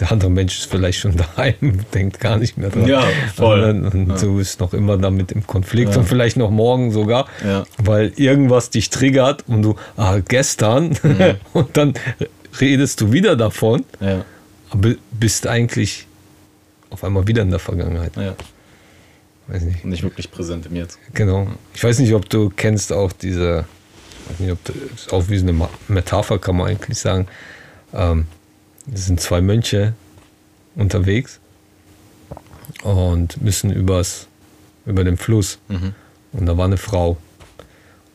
[0.00, 2.86] Der andere Mensch ist vielleicht schon daheim, denkt gar nicht mehr dran.
[2.86, 3.62] Ja, voll.
[3.62, 4.16] Und, dann- und Ja.
[4.16, 5.98] du bist noch immer damit im Konflikt Ja.
[6.00, 7.64] und vielleicht noch morgen sogar, Ja.
[7.78, 11.36] weil irgendwas dich triggert und du, ah, gestern, Mhm.
[11.52, 11.94] und dann
[12.60, 13.84] redest du wieder davon,
[14.70, 16.06] aber bist eigentlich
[16.90, 18.16] auf einmal wieder in der Vergangenheit.
[18.16, 18.34] ja.
[19.46, 19.84] Weiß nicht.
[19.84, 20.98] Nicht wirklich präsent im Jetzt.
[21.12, 21.46] Genau.
[21.74, 23.66] Ich weiß nicht, ob du kennst auch diese,
[24.30, 27.26] weiß nicht, ob das ist auch wie so eine Metapher kann man eigentlich sagen.
[27.92, 28.26] Ähm,
[28.92, 29.94] es sind zwei Mönche
[30.76, 31.40] unterwegs
[32.82, 34.26] und müssen übers,
[34.86, 35.58] über den Fluss.
[35.68, 35.94] Mhm.
[36.32, 37.16] Und da war eine Frau.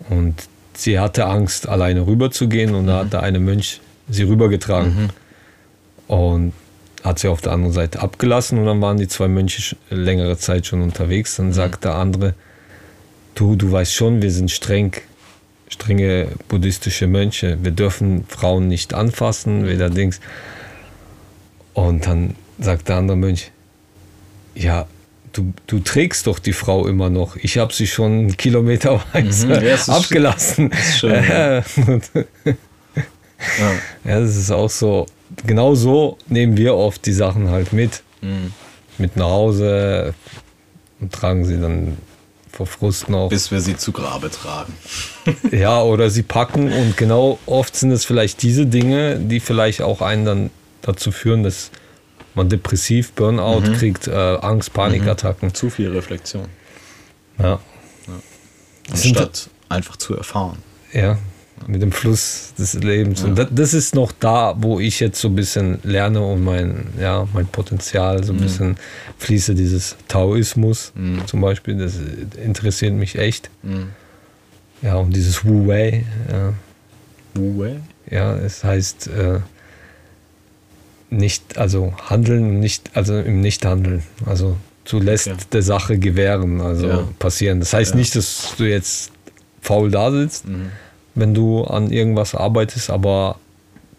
[0.09, 0.35] Und
[0.73, 2.75] sie hatte Angst, alleine rüber zu gehen.
[2.75, 5.09] Und da hat der eine Mönch sie rübergetragen.
[6.07, 6.53] Und
[7.03, 8.59] hat sie auf der anderen Seite abgelassen.
[8.59, 11.37] Und dann waren die zwei Mönche längere Zeit schon unterwegs.
[11.37, 12.33] Dann sagt der andere,
[13.35, 14.93] du, du weißt schon, wir sind streng,
[15.69, 17.57] strenge buddhistische Mönche.
[17.61, 20.19] Wir dürfen Frauen nicht anfassen, weder Dings.
[21.87, 23.51] Und dann sagt der andere Mönch,
[24.55, 24.87] ja,
[25.31, 27.35] du, du trägst doch die Frau immer noch.
[27.37, 30.71] Ich habe sie schon kilometerweise Mhm, ja, abgelassen.
[30.97, 31.23] Schön.
[31.29, 31.55] ja.
[31.55, 31.63] Ja.
[34.03, 35.05] Ja, das ist auch so.
[35.45, 38.03] Genau so nehmen wir oft die Sachen halt mit.
[38.21, 38.51] Mhm.
[38.97, 40.13] Mit nach Hause
[40.99, 41.97] und tragen sie dann
[42.51, 43.29] vor Frust noch.
[43.29, 44.73] Bis wir sie zu Grabe tragen.
[45.51, 50.01] Ja, oder sie packen und genau oft sind es vielleicht diese Dinge, die vielleicht auch
[50.01, 50.49] einen dann
[50.81, 51.71] dazu führen, dass
[52.35, 53.73] man depressiv, Burnout Mhm.
[53.73, 55.53] kriegt, äh, Angst, Panikattacken.
[55.53, 56.45] Zu viel Reflexion.
[57.37, 57.59] Ja.
[58.93, 60.57] Sind- Anstatt einfach zu erfahren.
[60.93, 61.17] ja,
[61.67, 63.21] mit dem Fluss des Lebens.
[63.23, 66.87] Und das, das ist noch da, wo ich jetzt so ein bisschen lerne und mein,
[66.99, 68.77] ja, mein Potenzial so ein bisschen
[69.17, 71.27] fließe, dieses Taoismus Mhm.
[71.27, 71.95] zum Beispiel, das
[72.43, 73.49] interessiert mich echt.
[73.61, 73.89] Mhm.
[74.81, 76.53] Ja, und dieses Wu Wei, ja,
[77.35, 77.81] Wu Wei?
[78.09, 79.39] ja, es heißt äh,
[81.09, 84.03] nicht, also handeln, nicht, also im Nichthandeln.
[84.25, 84.57] Also
[84.89, 85.37] du lässt Okay.
[85.51, 87.07] der Sache gewähren, also Ja.
[87.19, 87.59] passieren.
[87.59, 87.97] Das heißt Ja.
[87.97, 89.11] nicht, dass du jetzt
[89.61, 90.71] faul da sitzt, Mhm.
[91.15, 93.37] wenn du an irgendwas arbeitest, aber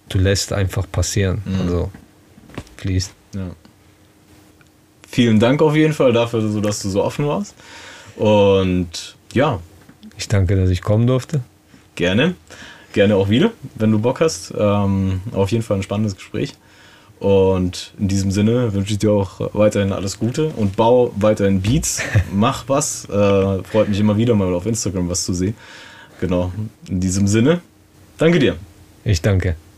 [0.08, 1.42] du lässt einfach passieren.
[1.44, 1.60] Mhm.
[1.60, 1.90] Also
[2.76, 3.12] fließt.
[3.34, 3.50] Ja.
[5.08, 7.54] Vielen Dank auf jeden Fall dafür, dass du so offen warst.
[8.16, 9.60] Und ja,
[10.16, 11.40] Ich danke, dass ich kommen durfte.
[11.96, 12.34] gerne.
[12.92, 14.52] Gerne auch wieder, wenn du Bock hast.
[14.58, 16.54] Ähm, auf jeden Fall ein spannendes Gespräch.
[17.20, 22.02] Und in diesem Sinne wünsche ich dir auch weiterhin alles Gute und bau weiterhin Beats.
[22.32, 23.04] Mach was.
[23.04, 25.54] Äh, freut mich immer wieder mal auf Instagram was zu sehen.
[26.20, 26.50] Genau.
[26.88, 27.60] In diesem Sinne,
[28.16, 28.56] danke dir.
[29.04, 29.56] Ich danke.